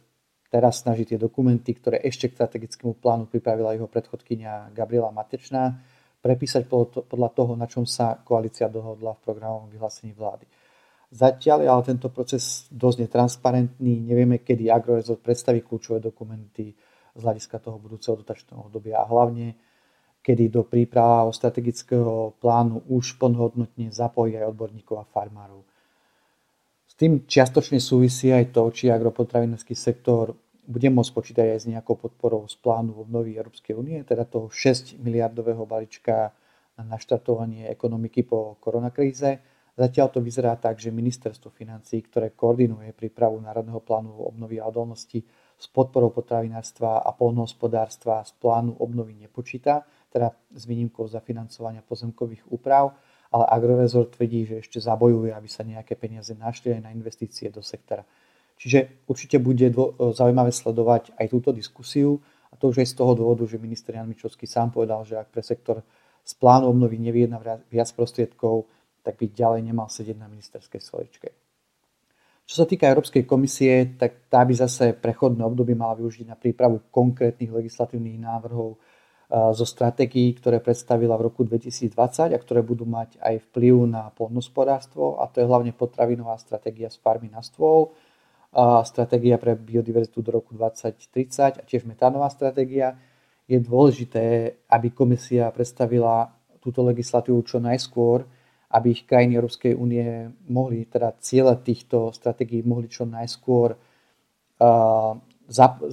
teraz 0.53 0.85
snaží 0.85 1.09
tie 1.09 1.16
dokumenty, 1.16 1.73
ktoré 1.75 2.05
ešte 2.05 2.29
k 2.29 2.37
strategickému 2.37 3.01
plánu 3.01 3.27
pripravila 3.27 3.73
jeho 3.73 3.88
predchodkynia 3.88 4.70
Gabriela 4.77 5.11
Matečná, 5.11 5.81
prepísať 6.20 6.68
podľa 7.09 7.31
toho, 7.33 7.53
na 7.57 7.64
čom 7.64 7.88
sa 7.88 8.20
koalícia 8.20 8.68
dohodla 8.68 9.16
v 9.16 9.25
programovom 9.25 9.73
vyhlásení 9.73 10.12
vlády. 10.12 10.44
Zatiaľ 11.09 11.59
je 11.64 11.68
ale 11.68 11.83
tento 11.85 12.09
proces 12.12 12.68
dosť 12.68 13.09
netransparentný, 13.09 14.05
nevieme, 14.05 14.44
kedy 14.44 14.68
Agrorezort 14.68 15.25
predstaví 15.25 15.64
kľúčové 15.64 16.01
dokumenty, 16.01 16.73
z 17.14 17.20
hľadiska 17.22 17.62
toho 17.62 17.79
budúceho 17.79 18.18
dotačného 18.18 18.66
obdobia 18.66 19.00
a 19.03 19.09
hlavne 19.09 19.55
kedy 20.24 20.48
do 20.48 20.64
príprav 20.64 21.29
strategického 21.31 22.40
plánu 22.40 22.81
už 22.88 23.20
plnohodnotne 23.20 23.92
zapojí 23.92 24.40
aj 24.40 24.57
odborníkov 24.57 24.96
a 24.96 25.05
farmárov. 25.05 25.61
S 26.88 26.96
tým 26.96 27.29
čiastočne 27.29 27.77
súvisí 27.77 28.33
aj 28.33 28.57
to, 28.57 28.64
či 28.72 28.88
agropotravinársky 28.88 29.77
sektor 29.77 30.33
bude 30.64 30.88
môcť 30.88 31.12
počítať 31.12 31.46
aj 31.53 31.61
s 31.61 31.68
nejakou 31.68 32.00
podporou 32.00 32.48
z 32.48 32.57
plánu 32.57 32.96
obnovy 32.96 33.37
Európskej 33.37 33.77
únie, 33.77 34.00
teda 34.00 34.24
toho 34.24 34.48
6 34.48 34.96
miliardového 34.96 35.68
balíčka 35.68 36.33
na 36.81 36.85
naštartovanie 36.88 37.68
ekonomiky 37.68 38.24
po 38.24 38.57
koronakríze. 38.64 39.44
Zatiaľ 39.77 40.09
to 40.09 40.24
vyzerá 40.24 40.57
tak, 40.57 40.81
že 40.81 40.94
ministerstvo 40.94 41.53
financí, 41.53 42.00
ktoré 42.00 42.33
koordinuje 42.33 42.96
prípravu 42.96 43.37
Národného 43.44 43.85
plánu 43.85 44.24
obnovy 44.24 44.57
a 44.57 44.70
odolnosti, 44.70 45.20
s 45.59 45.67
podporou 45.71 46.11
potravinárstva 46.11 47.01
a 47.01 47.11
polnohospodárstva 47.14 48.27
z 48.27 48.33
plánu 48.37 48.77
obnovy 48.79 49.14
nepočíta, 49.14 49.87
teda 50.11 50.35
s 50.55 50.62
výnimkou 50.67 51.07
zafinancovania 51.09 51.83
pozemkových 51.83 52.47
úprav, 52.51 52.95
ale 53.35 53.45
Agrorezort 53.51 54.14
tvrdí, 54.14 54.47
že 54.47 54.62
ešte 54.62 54.79
zabojuje, 54.79 55.35
aby 55.35 55.49
sa 55.51 55.67
nejaké 55.67 55.99
peniaze 55.99 56.31
našli 56.38 56.79
aj 56.79 56.81
na 56.87 56.90
investície 56.95 57.51
do 57.51 57.62
sektora. 57.62 58.07
Čiže 58.55 59.03
určite 59.11 59.43
bude 59.43 59.67
zaujímavé 60.14 60.55
sledovať 60.55 61.19
aj 61.19 61.27
túto 61.27 61.51
diskusiu 61.51 62.23
a 62.51 62.55
to 62.55 62.71
už 62.71 62.87
aj 62.87 62.88
z 62.90 62.95
toho 62.95 63.19
dôvodu, 63.19 63.43
že 63.51 63.59
minister 63.59 63.99
Jan 63.99 64.07
Mičovský 64.07 64.47
sám 64.47 64.71
povedal, 64.71 65.03
že 65.03 65.19
ak 65.19 65.35
pre 65.35 65.43
sektor 65.43 65.83
z 66.23 66.33
plánu 66.38 66.71
obnovy 66.71 67.03
nevyjedna 67.03 67.43
viac 67.67 67.90
prostriedkov, 67.90 68.71
tak 69.03 69.19
by 69.19 69.27
ďalej 69.35 69.61
nemal 69.67 69.90
sedieť 69.90 70.17
na 70.17 70.31
ministerskej 70.31 70.81
stoličke. 70.81 71.43
Čo 72.44 72.54
sa 72.61 72.66
týka 72.68 72.85
Európskej 72.92 73.24
komisie, 73.24 73.96
tak 73.96 74.28
tá 74.28 74.44
by 74.44 74.52
zase 74.52 74.92
prechodné 75.00 75.40
obdobie 75.40 75.72
mala 75.72 75.96
využiť 75.96 76.28
na 76.28 76.37
prípravu 76.37 76.92
konkrétnych 76.92 77.48
legislatívnych 77.48 78.20
návrhov 78.20 78.76
zo 79.35 79.64
stratégií, 79.64 80.37
ktoré 80.37 80.61
predstavila 80.61 81.16
v 81.16 81.33
roku 81.33 81.42
2020 81.48 82.37
a 82.37 82.38
ktoré 82.38 82.61
budú 82.61 82.85
mať 82.85 83.16
aj 83.18 83.48
vplyv 83.48 83.88
na 83.88 84.12
poľnospodárstvo 84.12 85.16
a 85.18 85.26
to 85.33 85.40
je 85.40 85.48
hlavne 85.48 85.72
potravinová 85.72 86.37
stratégia 86.37 86.92
z 86.92 87.00
farmy 87.00 87.33
na 87.33 87.40
stôl, 87.40 87.96
stratégia 88.85 89.40
pre 89.40 89.57
biodiverzitu 89.57 90.20
do 90.20 90.38
roku 90.38 90.52
2030 90.52 91.59
a 91.59 91.62
tiež 91.64 91.88
metánová 91.88 92.28
stratégia. 92.28 92.94
Je 93.48 93.57
dôležité, 93.57 94.54
aby 94.68 94.92
komisia 94.92 95.48
predstavila 95.48 96.28
túto 96.61 96.85
legislatívu 96.85 97.40
čo 97.42 97.59
najskôr, 97.59 98.28
aby 98.74 98.90
ich 98.90 99.06
krajiny 99.06 99.38
Európskej 99.38 99.78
únie 99.78 100.34
mohli, 100.50 100.90
teda 100.90 101.14
ciele 101.22 101.54
týchto 101.62 102.10
stratégií 102.10 102.66
mohli 102.66 102.90
čo 102.90 103.06
najskôr 103.06 103.78
uh, 103.78 105.14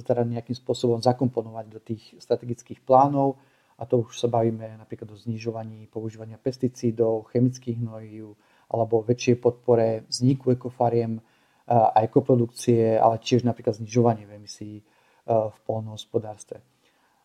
teda 0.02 0.22
nejakým 0.26 0.56
spôsobom 0.56 0.98
zakomponovať 0.98 1.66
do 1.70 1.78
tých 1.78 2.02
strategických 2.18 2.82
plánov. 2.82 3.38
A 3.78 3.86
to 3.86 4.02
už 4.06 4.18
sa 4.18 4.28
bavíme 4.30 4.78
napríklad 4.78 5.10
o 5.10 5.16
znižovaní 5.18 5.90
používania 5.90 6.38
pesticídov, 6.38 7.30
chemických 7.30 7.82
hnojív 7.82 8.34
alebo 8.72 9.04
väčšej 9.04 9.36
podpore 9.42 10.06
vzniku 10.08 10.54
ekofariem 10.54 11.20
a 11.66 11.98
ekoprodukcie, 12.04 12.96
ale 12.96 13.20
tiež 13.20 13.44
napríklad 13.44 13.78
znižovanie 13.78 14.24
emisí 14.28 14.80
v 15.26 15.58
polnohospodárstve. 15.66 16.62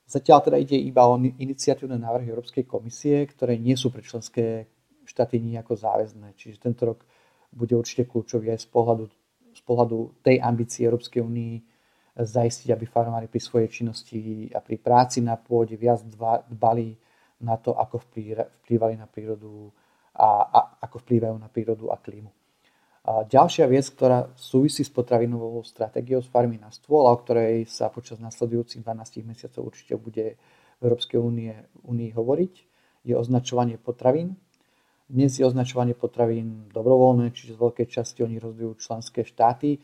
Zatiaľ 0.08 0.40
teda 0.40 0.58
ide 0.60 0.80
iba 0.80 1.04
o 1.04 1.20
iniciatívne 1.20 2.00
návrhy 2.00 2.32
Európskej 2.32 2.64
komisie, 2.64 3.28
ktoré 3.28 3.60
nie 3.60 3.76
sú 3.76 3.92
pre 3.92 4.04
členské 4.04 4.68
štáty 5.18 5.42
nejako 5.42 5.74
záväzné. 5.74 6.38
Čiže 6.38 6.62
tento 6.62 6.94
rok 6.94 7.02
bude 7.50 7.74
určite 7.74 8.06
kľúčový 8.06 8.54
aj 8.54 8.62
z 8.62 8.68
pohľadu, 8.70 9.06
z 9.58 9.62
pohľadu 9.66 10.22
tej 10.22 10.38
ambície 10.38 10.86
Európskej 10.86 11.26
únii 11.26 11.54
zaistiť, 12.22 12.70
aby 12.70 12.86
farmári 12.86 13.26
pri 13.26 13.42
svojej 13.42 13.70
činnosti 13.82 14.50
a 14.54 14.62
pri 14.62 14.78
práci 14.78 15.26
na 15.26 15.34
pôde 15.38 15.74
viac 15.74 16.06
dbali 16.46 16.94
na 17.42 17.58
to, 17.58 17.74
ako 17.74 18.02
vplývali 18.62 18.98
na 18.98 19.10
prírodu 19.10 19.74
a, 20.18 20.30
a 20.50 20.60
ako 20.86 21.02
vplývajú 21.02 21.36
na 21.38 21.50
prírodu 21.50 21.90
a 21.94 21.98
klímu. 21.98 22.30
A 23.08 23.24
ďalšia 23.24 23.70
vec, 23.72 23.88
ktorá 23.88 24.34
súvisí 24.36 24.84
s 24.84 24.92
potravinovou 24.92 25.64
stratégiou 25.64 26.20
z 26.20 26.28
farmy 26.28 26.60
na 26.60 26.74
stôl, 26.74 27.08
a 27.08 27.14
o 27.14 27.22
ktorej 27.22 27.70
sa 27.70 27.88
počas 27.88 28.20
nasledujúcich 28.20 28.84
12 28.84 29.24
mesiacov 29.24 29.72
určite 29.72 29.96
bude 29.96 30.36
v 30.78 30.82
Európskej 30.84 31.16
únie, 31.22 31.54
únii 31.88 32.12
hovoriť, 32.12 32.54
je 33.08 33.14
označovanie 33.16 33.80
potravín 33.80 34.36
dnes 35.08 35.40
je 35.40 35.48
označovanie 35.48 35.96
potravín 35.96 36.68
dobrovoľné, 36.76 37.32
čiže 37.32 37.56
z 37.56 37.62
veľkej 37.64 37.88
časti 37.88 38.28
oni 38.28 38.44
rozvíjú 38.44 38.76
členské 38.76 39.24
štáty. 39.24 39.80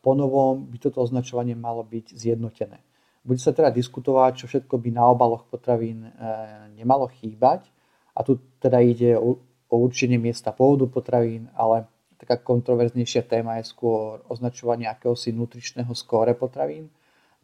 Po 0.00 0.12
novom 0.16 0.64
by 0.72 0.76
toto 0.80 1.04
označovanie 1.04 1.52
malo 1.52 1.84
byť 1.84 2.16
zjednotené. 2.16 2.80
Bude 3.28 3.44
sa 3.44 3.52
teda 3.52 3.68
diskutovať, 3.68 4.32
čo 4.40 4.46
všetko 4.48 4.80
by 4.80 4.88
na 4.88 5.04
obaloch 5.04 5.44
potravín 5.52 6.08
e, 6.08 6.10
nemalo 6.80 7.12
chýbať. 7.12 7.68
A 8.16 8.24
tu 8.24 8.40
teda 8.56 8.80
ide 8.80 9.20
o 9.20 9.36
určenie 9.68 10.16
miesta 10.16 10.48
pôvodu 10.48 10.88
potravín, 10.88 11.52
ale 11.52 11.84
taká 12.16 12.40
kontroverznejšia 12.40 13.28
téma 13.28 13.60
je 13.60 13.68
skôr 13.68 14.24
označovanie 14.32 14.88
akéhosi 14.88 15.36
nutričného 15.36 15.92
skóre 15.92 16.32
potravín. 16.32 16.88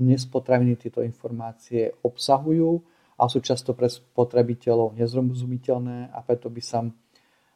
Dnes 0.00 0.24
potraviny 0.24 0.80
tieto 0.80 1.04
informácie 1.04 1.92
obsahujú, 2.00 2.80
a 3.14 3.30
sú 3.30 3.38
často 3.40 3.72
pre 3.72 3.86
spotrebiteľov 3.86 4.98
nezrozumiteľné 4.98 6.12
a 6.12 6.18
preto 6.26 6.50
by 6.50 6.62
sa 6.62 6.82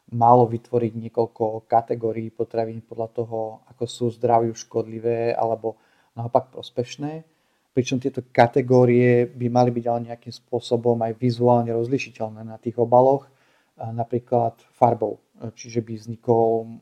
malo 0.09 0.49
vytvoriť 0.49 0.93
niekoľko 0.97 1.69
kategórií 1.69 2.33
potravín 2.33 2.81
podľa 2.81 3.09
toho, 3.13 3.61
ako 3.69 3.85
sú 3.85 4.05
zdraviu 4.17 4.57
škodlivé 4.57 5.37
alebo 5.37 5.77
naopak 6.17 6.49
prospešné. 6.49 7.29
Pričom 7.77 8.01
tieto 8.01 8.25
kategórie 8.33 9.29
by 9.29 9.47
mali 9.53 9.69
byť 9.69 9.85
ale 9.85 10.01
nejakým 10.09 10.33
spôsobom 10.33 10.97
aj 11.05 11.13
vizuálne 11.21 11.71
rozlišiteľné 11.77 12.41
na 12.41 12.57
tých 12.57 12.81
obaloch, 12.81 13.29
napríklad 13.77 14.57
farbou. 14.73 15.21
Čiže 15.37 15.85
by 15.85 15.93
vznikol 15.95 16.81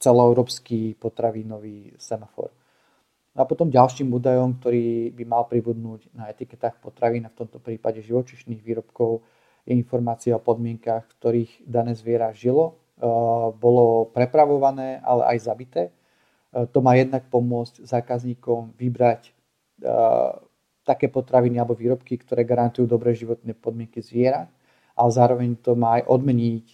celoeurópsky 0.00 0.96
potravinový 0.96 1.92
semafor. 2.00 2.55
A 3.36 3.44
potom 3.44 3.68
ďalším 3.68 4.08
údajom, 4.16 4.56
ktorý 4.56 5.12
by 5.12 5.24
mal 5.28 5.44
pribudnúť 5.44 6.08
na 6.16 6.32
etiketách 6.32 6.80
potravín 6.80 7.28
a 7.28 7.32
v 7.32 7.44
tomto 7.44 7.60
prípade 7.60 8.00
živočišných 8.00 8.64
výrobkov, 8.64 9.20
je 9.66 9.76
informácia 9.76 10.32
o 10.32 10.40
podmienkach, 10.40 11.04
v 11.04 11.14
ktorých 11.20 11.52
dané 11.68 11.92
zviera 11.98 12.30
žilo, 12.32 12.72
e, 12.96 13.04
bolo 13.52 14.08
prepravované, 14.14 15.02
ale 15.02 15.36
aj 15.36 15.52
zabité. 15.52 15.82
E, 15.90 15.92
to 16.70 16.80
má 16.80 16.94
jednak 16.94 17.26
pomôcť 17.28 17.82
zákazníkom 17.82 18.78
vybrať 18.78 19.28
e, 19.28 19.32
také 20.86 21.10
potraviny 21.10 21.58
alebo 21.58 21.74
výrobky, 21.74 22.14
ktoré 22.22 22.46
garantujú 22.46 22.86
dobré 22.86 23.12
životné 23.12 23.58
podmienky 23.58 23.98
zvierat, 24.00 24.48
ale 24.94 25.10
zároveň 25.12 25.58
to 25.60 25.74
má 25.74 26.00
aj 26.00 26.08
odmeniť 26.08 26.66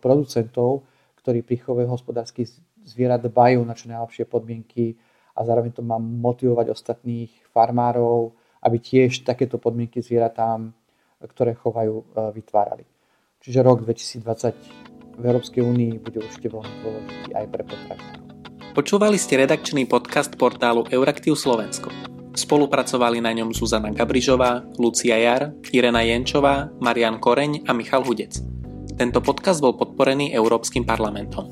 producentov, 0.00 0.86
ktorí 1.18 1.42
pri 1.42 1.58
chove 1.60 1.82
hospodárskych 1.82 2.46
zvierat 2.86 3.26
dbajú 3.26 3.66
na 3.66 3.74
čo 3.74 3.90
najlepšie 3.90 4.24
podmienky 4.30 4.94
a 5.36 5.40
zároveň 5.44 5.76
to 5.76 5.84
má 5.84 6.00
motivovať 6.00 6.72
ostatných 6.72 7.30
farmárov, 7.52 8.32
aby 8.64 8.76
tiež 8.80 9.22
takéto 9.22 9.60
podmienky 9.60 10.00
zvieratám, 10.00 10.72
ktoré 11.20 11.52
chovajú, 11.52 12.02
e, 12.02 12.04
vytvárali. 12.32 12.84
Čiže 13.44 13.60
rok 13.60 13.84
2020 13.84 14.56
v 15.16 15.22
Európskej 15.22 15.62
únii 15.62 15.92
bude 16.00 16.24
určite 16.24 16.48
veľmi 16.48 16.74
dôležitý 16.82 17.30
aj 17.36 17.46
pre 17.52 17.62
potravinárov. 17.62 18.24
Počúvali 18.76 19.16
ste 19.16 19.40
redakčný 19.40 19.88
podcast 19.88 20.36
portálu 20.36 20.84
Euraktiv 20.92 21.32
Slovensko. 21.32 21.88
Spolupracovali 22.36 23.24
na 23.24 23.32
ňom 23.32 23.56
Zuzana 23.56 23.88
Gabrižová, 23.88 24.60
Lucia 24.76 25.16
Jar, 25.16 25.56
Irena 25.72 26.04
Jenčová, 26.04 26.68
Marian 26.84 27.16
Koreň 27.16 27.64
a 27.64 27.72
Michal 27.72 28.04
Hudec. 28.04 28.36
Tento 29.00 29.24
podcast 29.24 29.64
bol 29.64 29.80
podporený 29.80 30.36
Európskym 30.36 30.84
parlamentom. 30.84 31.48